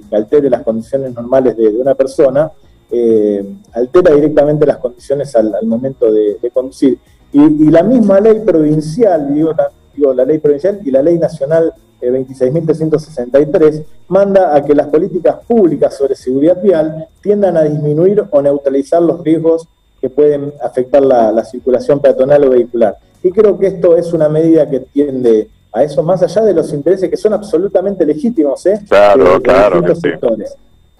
que 0.00 0.16
altere 0.16 0.50
las 0.50 0.62
condiciones 0.62 1.14
normales 1.14 1.56
de, 1.56 1.68
una 1.68 1.94
persona, 1.94 2.50
eh, 2.90 3.44
altera 3.72 4.14
directamente 4.14 4.66
las 4.66 4.78
condiciones 4.78 5.34
al, 5.36 5.54
momento 5.64 6.10
de, 6.10 6.38
conducir. 6.52 6.98
Y, 7.32 7.70
la 7.70 7.82
misma 7.82 8.20
ley 8.20 8.40
provincial, 8.44 9.34
digo 9.34 9.52
la, 9.52 10.14
la 10.14 10.24
ley 10.24 10.38
provincial 10.38 10.80
y 10.84 10.90
la 10.90 11.02
ley 11.02 11.18
nacional 11.18 11.72
26.363 12.10 13.84
manda 14.08 14.54
a 14.54 14.64
que 14.64 14.74
las 14.74 14.88
políticas 14.88 15.36
públicas 15.46 15.96
sobre 15.96 16.14
seguridad 16.14 16.60
vial 16.62 17.08
tiendan 17.22 17.56
a 17.56 17.62
disminuir 17.62 18.24
o 18.30 18.42
neutralizar 18.42 19.02
los 19.02 19.22
riesgos 19.22 19.66
que 20.00 20.10
pueden 20.10 20.52
afectar 20.62 21.02
la, 21.02 21.44
circulación 21.44 22.00
peatonal 22.00 22.44
o 22.44 22.50
vehicular. 22.50 22.96
Y 23.22 23.30
creo 23.30 23.58
que 23.58 23.68
esto 23.68 23.96
es 23.96 24.12
una 24.12 24.28
medida 24.28 24.68
que 24.68 24.80
tiende 24.80 25.48
a 25.74 25.82
eso, 25.82 26.02
más 26.02 26.22
allá 26.22 26.42
de 26.42 26.54
los 26.54 26.72
intereses 26.72 27.10
que 27.10 27.16
son 27.16 27.32
absolutamente 27.32 28.06
legítimos 28.06 28.64
¿eh? 28.66 28.80
claro, 28.88 29.42
claro, 29.42 29.94
sectores. 29.94 30.56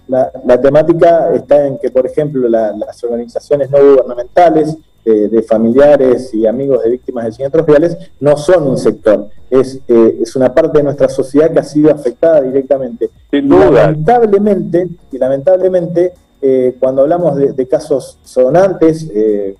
La, 0.07 0.61
temática 0.61 1.33
está 1.33 1.65
en 1.65 1.79
que, 1.79 1.89
por 1.89 2.05
ejemplo, 2.05 2.47
las 2.47 3.03
organizaciones 3.03 3.71
no 3.71 3.79
gubernamentales, 3.79 4.77
de, 5.05 5.43
familiares 5.43 6.33
y 6.33 6.47
amigos 6.47 6.83
de 6.83 6.89
víctimas 6.89 7.25
de 7.25 7.31
siniestros 7.31 7.65
viales, 7.65 7.97
no 8.19 8.35
son 8.37 8.67
un 8.67 8.77
sector, 8.77 9.29
es, 9.49 9.79
eh, 9.87 10.19
es 10.21 10.35
una 10.35 10.53
parte 10.53 10.79
de 10.79 10.83
nuestra 10.83 11.07
sociedad 11.07 11.51
que 11.51 11.59
ha 11.59 11.63
sido 11.63 11.91
afectada 11.91 12.41
directamente. 12.41 13.11
Sin 13.29 13.47
duda. 13.47 13.69
lamentablemente, 13.69 14.87
y 15.11 15.17
lamentablemente 15.17 16.13
eh, 16.41 16.75
cuando 16.79 17.03
hablamos 17.03 17.35
de, 17.37 17.67
casos 17.67 18.17
sonantes 18.23 19.09
eh, 19.13 19.55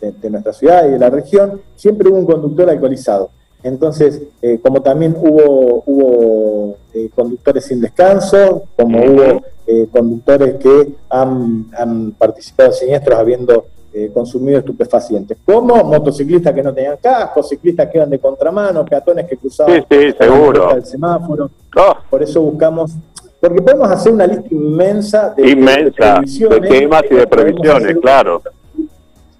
de, 0.00 0.30
nuestra 0.30 0.52
ciudad 0.52 0.86
y 0.86 0.90
de 0.92 0.98
la 0.98 1.10
región, 1.10 1.60
siempre 1.76 2.08
hubo 2.08 2.18
un 2.18 2.26
conductor 2.26 2.68
alcoholizado. 2.68 3.30
Entonces, 3.66 4.22
eh, 4.42 4.58
como 4.62 4.82
también 4.82 5.16
hubo, 5.18 5.82
hubo 5.86 6.76
conductores 7.14 7.64
sin 7.64 7.80
descanso, 7.80 8.64
como 8.76 8.98
hubo 9.02 9.42
conductores 9.90 10.54
que 10.56 10.94
han, 11.10 12.12
participado 12.16 12.70
en 12.70 12.74
siniestros 12.74 13.18
habiendo 13.18 13.66
consumido 14.12 14.58
estupefacientes, 14.58 15.38
como 15.44 15.82
motociclistas 15.82 16.54
que 16.54 16.62
no 16.62 16.72
tenían 16.72 16.98
casco, 16.98 17.42
ciclistas 17.42 17.88
que 17.90 17.98
iban 17.98 18.10
de 18.10 18.18
contramano, 18.18 18.84
peatones 18.84 19.26
que 19.26 19.36
cruzaban 19.36 19.84
el 19.90 20.84
semáforo. 20.84 21.50
Oh. 21.76 21.94
Por 22.08 22.22
eso 22.22 22.42
buscamos 22.42 22.92
porque 23.40 23.60
podemos 23.60 23.90
hacer 23.90 24.12
una 24.12 24.26
lista 24.26 24.48
inmensa 24.50 25.30
de, 25.30 25.50
inmensa, 25.50 26.20
de, 26.20 26.60
temas 26.60 27.04
y 27.10 27.14
de 27.14 27.26
previsiones, 27.26 27.96
claro. 27.98 28.42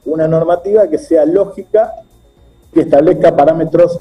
Una 0.05 0.29
normativa 0.29 0.87
que 0.89 0.99
sea 0.99 1.25
lógica, 1.25 1.93
que 2.73 2.81
establezca 2.83 3.35
parámetros 3.35 3.99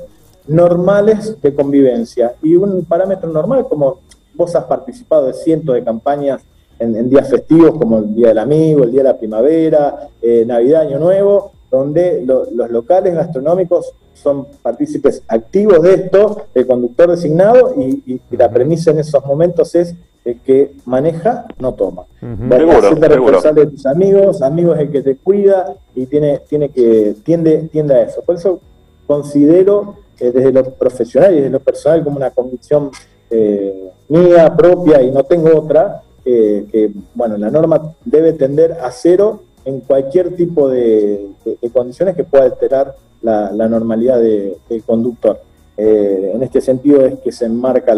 normales 0.47 1.39
de 1.41 1.53
convivencia. 1.53 2.35
Y 2.41 2.55
un 2.55 2.85
parámetro 2.85 3.29
normal, 3.29 3.65
como 3.67 3.99
vos 4.33 4.55
has 4.55 4.65
participado 4.65 5.27
de 5.27 5.33
cientos 5.33 5.75
de 5.75 5.83
campañas 5.83 6.41
en, 6.79 7.09
días 7.09 7.29
festivos, 7.29 7.77
como 7.77 7.99
el 7.99 8.15
Día 8.15 8.29
del 8.29 8.39
Amigo, 8.39 8.83
el 8.83 8.91
Día 8.91 9.03
de 9.03 9.09
la 9.09 9.17
Primavera, 9.17 10.09
eh, 10.21 10.43
Navidad, 10.45 10.81
Año 10.81 10.99
Nuevo, 10.99 11.51
donde 11.71 12.23
los 12.25 12.69
locales 12.69 13.15
gastronómicos 13.15 13.93
son 14.13 14.47
partícipes 14.61 15.23
activos 15.27 15.81
de 15.81 15.93
esto, 15.93 16.43
el 16.53 16.65
conductor 16.65 17.11
designado, 17.11 17.73
y, 17.77 18.21
la 18.31 18.49
premisa 18.49 18.91
en 18.91 18.99
esos 18.99 19.25
momentos 19.25 19.75
es 19.75 19.95
el 20.23 20.39
que 20.39 20.73
maneja 20.85 21.45
no 21.59 21.73
toma. 21.73 22.03
Uh 22.21 22.49
responsable 22.49 23.65
de 23.65 23.71
tus 23.71 23.85
amigos, 23.85 24.41
amigos 24.41 24.79
el 24.79 24.89
que 24.89 25.01
te 25.01 25.15
cuida 25.17 25.75
y 25.93 26.07
tiene, 26.07 26.39
tiene 26.49 26.69
que, 26.69 27.15
tiende, 27.23 27.69
tiende 27.71 27.93
a 27.93 28.01
eso. 28.03 28.21
Por 28.23 28.35
eso 28.35 28.59
considero 29.05 29.97
desde 30.19 30.51
lo 30.51 30.63
profesional 30.73 31.33
y 31.33 31.37
desde 31.37 31.49
lo 31.49 31.59
personal 31.59 32.03
como 32.03 32.17
una 32.17 32.31
convicción 32.31 32.91
eh, 33.29 33.89
mía, 34.09 34.55
propia, 34.55 35.01
y 35.01 35.11
no 35.11 35.23
tengo 35.23 35.57
otra, 35.57 36.01
eh, 36.23 36.65
que 36.71 36.91
bueno, 37.13 37.37
la 37.37 37.49
norma 37.49 37.93
debe 38.03 38.33
tender 38.33 38.73
a 38.73 38.91
cero 38.91 39.41
en 39.65 39.81
cualquier 39.81 40.35
tipo 40.35 40.69
de, 40.69 41.27
condiciones 41.73 42.15
que 42.15 42.23
pueda 42.23 42.45
alterar 42.45 42.95
la, 43.21 43.49
normalidad 43.67 44.19
del 44.19 44.83
conductor. 44.85 45.41
Eh, 45.77 46.31
en 46.33 46.43
este 46.43 46.61
sentido 46.61 47.05
es 47.05 47.19
que 47.19 47.31
se 47.31 47.45
enmarca 47.45 47.93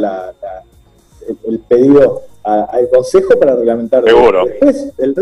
el, 1.45 1.59
pedido 1.59 2.23
al 2.47 2.89
Consejo 2.89 3.37
para 3.37 3.55
reglamentar. 3.55 4.03
Después, 4.03 4.93
el, 4.97 5.15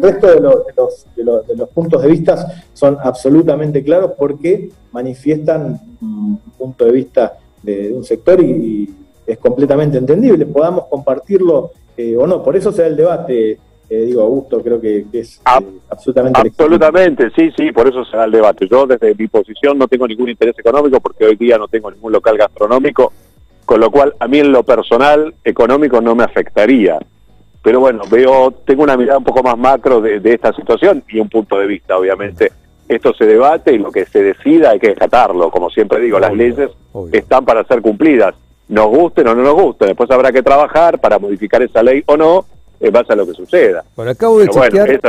resto 0.00 0.28
de, 0.28 0.40
los, 0.40 1.68
puntos 1.74 2.02
de 2.02 2.08
vista 2.08 2.64
son 2.72 2.96
absolutamente 3.02 3.84
claros 3.84 4.12
porque 4.16 4.70
manifiestan 4.92 5.78
un 6.00 6.40
punto 6.56 6.86
de 6.86 6.92
vista 6.92 7.38
de, 7.62 7.92
un 7.92 8.04
sector 8.04 8.40
y, 8.40 8.94
es 9.26 9.38
completamente 9.38 9.98
entendible. 9.98 10.44
Podamos 10.46 10.86
compartirlo 10.86 11.70
eh, 11.96 12.16
o 12.16 12.26
no. 12.26 12.42
Por 12.42 12.56
eso 12.56 12.72
se 12.72 12.82
da 12.82 12.88
el 12.88 12.96
debate 12.96 13.58
eh, 13.90 14.04
digo, 14.04 14.22
Augusto, 14.22 14.62
creo 14.62 14.80
que, 14.80 15.04
es 15.12 15.40
ah, 15.44 15.58
eh, 15.60 15.66
absolutamente 15.88 16.40
Absolutamente, 16.40 17.28
sí, 17.34 17.50
sí, 17.56 17.72
por 17.72 17.88
eso 17.88 18.04
se 18.04 18.16
da 18.16 18.24
el 18.24 18.30
debate. 18.30 18.68
Yo 18.68 18.86
desde 18.86 19.16
mi 19.16 19.26
posición 19.26 19.76
no 19.76 19.88
tengo 19.88 20.06
ningún 20.06 20.28
interés 20.28 20.56
económico 20.56 21.00
porque 21.00 21.24
hoy 21.24 21.34
día 21.34 21.58
no 21.58 21.66
tengo 21.66 21.90
ningún 21.90 22.12
local 22.12 22.38
gastronómico, 22.38 23.12
con 23.70 23.78
lo 23.78 23.88
cual 23.88 24.12
a 24.18 24.26
mí 24.26 24.40
en 24.40 24.50
lo 24.50 24.64
personal 24.64 25.32
económico 25.44 26.00
no 26.00 26.16
me 26.16 26.24
afectaría. 26.24 26.98
Pero 27.62 27.78
bueno, 27.78 28.02
veo, 28.10 28.50
tengo 28.50 28.82
una 28.82 28.96
mirada 28.96 29.18
un 29.18 29.22
poco 29.22 29.44
más 29.44 29.56
macro 29.56 30.00
de, 30.00 30.20
esta 30.24 30.52
situación 30.52 31.04
y 31.08 31.20
un 31.20 31.28
punto 31.28 31.56
de 31.56 31.68
vista, 31.68 31.96
obviamente. 31.96 32.50
Esto 32.88 33.14
se 33.14 33.26
debate 33.26 33.72
y 33.72 33.78
lo 33.78 33.92
que 33.92 34.06
se 34.06 34.24
decida 34.24 34.70
hay 34.70 34.80
que 34.80 34.88
desatarlo. 34.88 35.52
Como 35.52 35.70
siempre 35.70 36.00
digo, 36.00 36.18
las 36.18 36.34
leyes 36.34 36.68
están 37.12 37.44
para 37.44 37.62
ser 37.62 37.80
cumplidas. 37.80 38.34
Nos 38.66 38.88
gusten 38.88 39.28
o 39.28 39.36
no 39.36 39.42
nos 39.44 39.54
gusten. 39.54 39.86
Después 39.86 40.10
habrá 40.10 40.32
que 40.32 40.42
trabajar 40.42 40.98
para 40.98 41.20
modificar 41.20 41.62
esa 41.62 41.80
ley 41.80 42.02
o 42.06 42.16
no 42.16 42.46
en 42.80 42.92
base 42.92 43.12
a 43.12 43.16
lo 43.16 43.26
que 43.26 43.34
suceda. 43.34 43.84
Bueno, 43.94 44.10
acabo 44.10 44.38
de 44.40 44.48
chequear, 44.48 45.00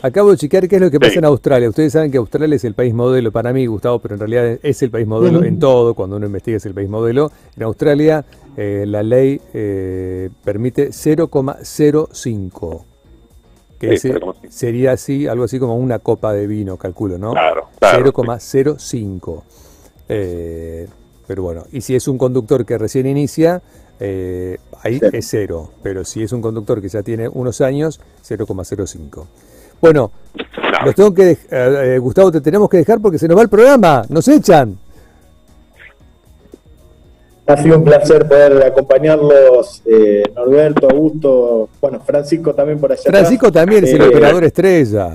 acabo 0.00 0.30
de 0.30 0.36
chequear 0.36 0.68
qué 0.68 0.76
es 0.76 0.82
lo 0.82 0.90
que 0.90 1.00
pasa 1.00 1.18
en 1.18 1.24
Australia. 1.24 1.68
Ustedes 1.68 1.92
saben 1.92 2.10
que 2.10 2.18
Australia 2.18 2.54
es 2.54 2.64
el 2.64 2.74
país 2.74 2.94
modelo 2.94 3.32
para 3.32 3.52
mí, 3.52 3.66
Gustavo, 3.66 3.98
pero 3.98 4.14
en 4.14 4.20
realidad 4.20 4.58
es 4.62 4.82
el 4.82 4.90
país 4.90 5.06
modelo 5.06 5.42
en 5.42 5.58
todo, 5.58 5.94
cuando 5.94 6.16
uno 6.16 6.26
investiga 6.26 6.56
es 6.58 6.66
el 6.66 6.74
país 6.74 6.88
modelo. 6.88 7.32
En 7.56 7.64
Australia 7.64 8.24
eh, 8.56 8.84
la 8.86 9.02
ley 9.02 9.40
eh, 9.52 10.30
permite 10.44 10.90
0,05. 10.90 12.84
Que 13.78 13.98
sería 14.48 14.92
así, 14.92 15.26
algo 15.26 15.44
así 15.44 15.58
como 15.58 15.76
una 15.76 15.98
copa 15.98 16.32
de 16.32 16.46
vino, 16.46 16.78
calculo, 16.78 17.18
¿no? 17.18 17.32
Claro, 17.32 17.68
claro 17.78 18.12
0,05. 18.12 19.42
Eh, 20.08 20.86
pero 21.26 21.42
bueno, 21.42 21.64
y 21.72 21.80
si 21.82 21.94
es 21.94 22.08
un 22.08 22.16
conductor 22.16 22.64
que 22.64 22.78
recién 22.78 23.06
inicia, 23.06 23.60
eh, 24.00 24.58
ahí 24.82 25.00
es 25.12 25.28
cero, 25.28 25.70
pero 25.82 26.04
si 26.04 26.22
es 26.22 26.32
un 26.32 26.42
conductor 26.42 26.80
que 26.80 26.88
ya 26.88 27.02
tiene 27.02 27.28
unos 27.28 27.60
años, 27.60 28.00
0,05. 28.26 29.24
Bueno, 29.80 30.10
los 30.84 30.94
tengo 30.94 31.12
que 31.14 31.30
eh, 31.30 31.38
eh, 31.50 31.98
Gustavo, 31.98 32.32
te 32.32 32.40
tenemos 32.40 32.68
que 32.68 32.78
dejar 32.78 33.00
porque 33.00 33.18
se 33.18 33.28
nos 33.28 33.38
va 33.38 33.42
el 33.42 33.48
programa, 33.48 34.04
nos 34.08 34.28
echan. 34.28 34.78
Ha 37.48 37.56
sido 37.62 37.78
un 37.78 37.84
placer 37.84 38.26
poder 38.26 38.64
acompañarlos, 38.64 39.82
eh, 39.86 40.24
Norberto, 40.34 40.88
Augusto, 40.90 41.68
bueno, 41.80 42.00
Francisco 42.00 42.52
también 42.54 42.80
por 42.80 42.90
allá. 42.90 43.02
Francisco 43.04 43.52
también 43.52 43.84
es 43.84 43.92
el 43.92 44.02
operador 44.02 44.42
estrella. 44.44 45.10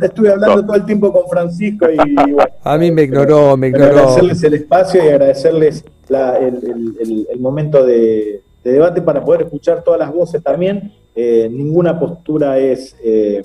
Estuve 0.00 0.30
hablando, 0.30 0.64
todo 0.64 0.76
el 0.76 0.84
tiempo 0.84 1.12
con 1.12 1.28
Francisco 1.28 1.86
y, 1.90 1.98
a 2.62 2.78
mí 2.78 2.90
me 2.92 3.02
ignoró, 3.02 3.56
me 3.56 3.68
ignoró. 3.68 3.86
Agradecerles 3.86 4.42
el 4.44 4.54
espacio 4.54 5.04
y 5.04 5.08
agradecerles 5.08 5.84
el, 6.08 7.40
momento 7.40 7.84
de, 7.84 8.42
debate 8.62 9.02
para 9.02 9.24
poder 9.24 9.42
escuchar 9.42 9.82
todas 9.82 9.98
las 9.98 10.12
voces 10.12 10.42
también. 10.42 10.92
Eh, 11.14 11.48
ninguna 11.50 11.98
postura 11.98 12.58
es 12.58 12.96
eh, 13.04 13.44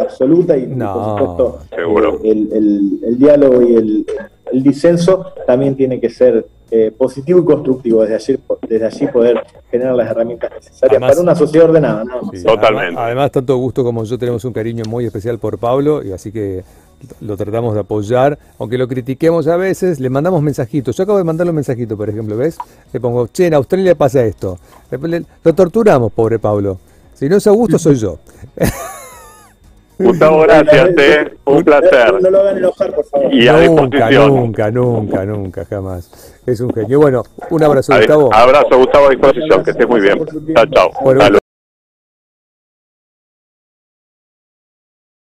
absoluta 0.00 0.56
y 0.56 0.66
por 0.66 1.18
supuesto 1.18 1.60
eh, 1.70 2.32
el, 2.32 3.18
diálogo 3.18 3.62
y 3.62 3.74
el, 3.74 4.62
disenso 4.62 5.26
también 5.46 5.76
tiene 5.76 6.00
que 6.00 6.10
ser 6.10 6.46
positivo 6.98 7.40
y 7.40 7.44
constructivo, 7.44 8.02
desde 8.02 8.14
allí, 8.14 8.38
desde 8.68 8.86
allí 8.86 9.06
poder 9.08 9.42
generar 9.70 9.94
las 9.94 10.10
herramientas 10.10 10.50
necesarias 10.54 11.00
para 11.00 11.20
una 11.20 11.34
sociedad 11.34 11.68
ordenada. 11.68 12.04
Totalmente. 12.44 13.00
Además, 13.00 13.30
tanto 13.30 13.56
Gusto 13.56 13.84
como 13.84 14.04
yo 14.04 14.18
tenemos 14.18 14.44
un 14.44 14.52
cariño 14.52 14.84
muy 14.88 15.06
especial 15.06 15.38
por 15.38 15.58
Pablo, 15.58 16.02
y 16.02 16.12
así 16.12 16.32
que 16.32 16.64
lo 17.20 17.36
tratamos 17.36 17.74
de 17.74 17.80
apoyar, 17.80 18.38
aunque 18.58 18.78
lo 18.78 18.88
critiquemos 18.88 19.46
a 19.46 19.56
veces, 19.56 20.00
le 20.00 20.10
mandamos 20.10 20.42
mensajitos. 20.42 20.96
Yo 20.96 21.04
acabo 21.04 21.18
de 21.18 21.24
mandarle 21.24 21.50
un 21.50 21.56
mensajito, 21.56 21.96
por 21.96 22.08
ejemplo, 22.08 22.36
¿ves? 22.36 22.58
Le 22.92 23.00
pongo, 23.00 23.28
che, 23.28 23.46
en 23.46 23.54
Australia 23.54 23.94
pasa 23.94 24.24
esto. 24.24 24.58
Lo 25.44 25.54
torturamos, 25.54 26.12
pobre 26.12 26.38
Pablo. 26.38 26.78
Si 27.14 27.28
no 27.28 27.36
es 27.36 27.46
Augusto, 27.46 27.78
soy 27.78 27.96
yo. 27.96 28.18
Gustavo, 29.98 30.40
gracias, 30.42 30.90
eh. 30.98 31.36
un 31.46 31.64
placer. 31.64 32.20
No 32.20 32.30
lo 32.30 32.40
hagan 32.40 32.58
enojar, 32.58 32.92
por 32.92 33.04
favor. 33.06 33.32
Y 33.32 33.48
a 33.48 33.66
nunca, 33.66 34.10
nunca, 34.10 34.70
nunca, 34.70 35.24
nunca, 35.24 35.64
jamás. 35.64 36.42
Es 36.46 36.60
un 36.60 36.72
genio. 36.72 37.00
Bueno, 37.00 37.22
un 37.50 37.62
abrazo, 37.62 37.96
Gustavo. 37.96 38.34
Abrazo, 38.34 38.76
Gustavo, 38.76 39.06
a 39.06 39.10
disposición, 39.10 39.64
que 39.64 39.70
estés 39.70 39.88
muy 39.88 40.00
bien. 40.00 40.18
Chao, 40.54 40.66
chao. 40.66 41.40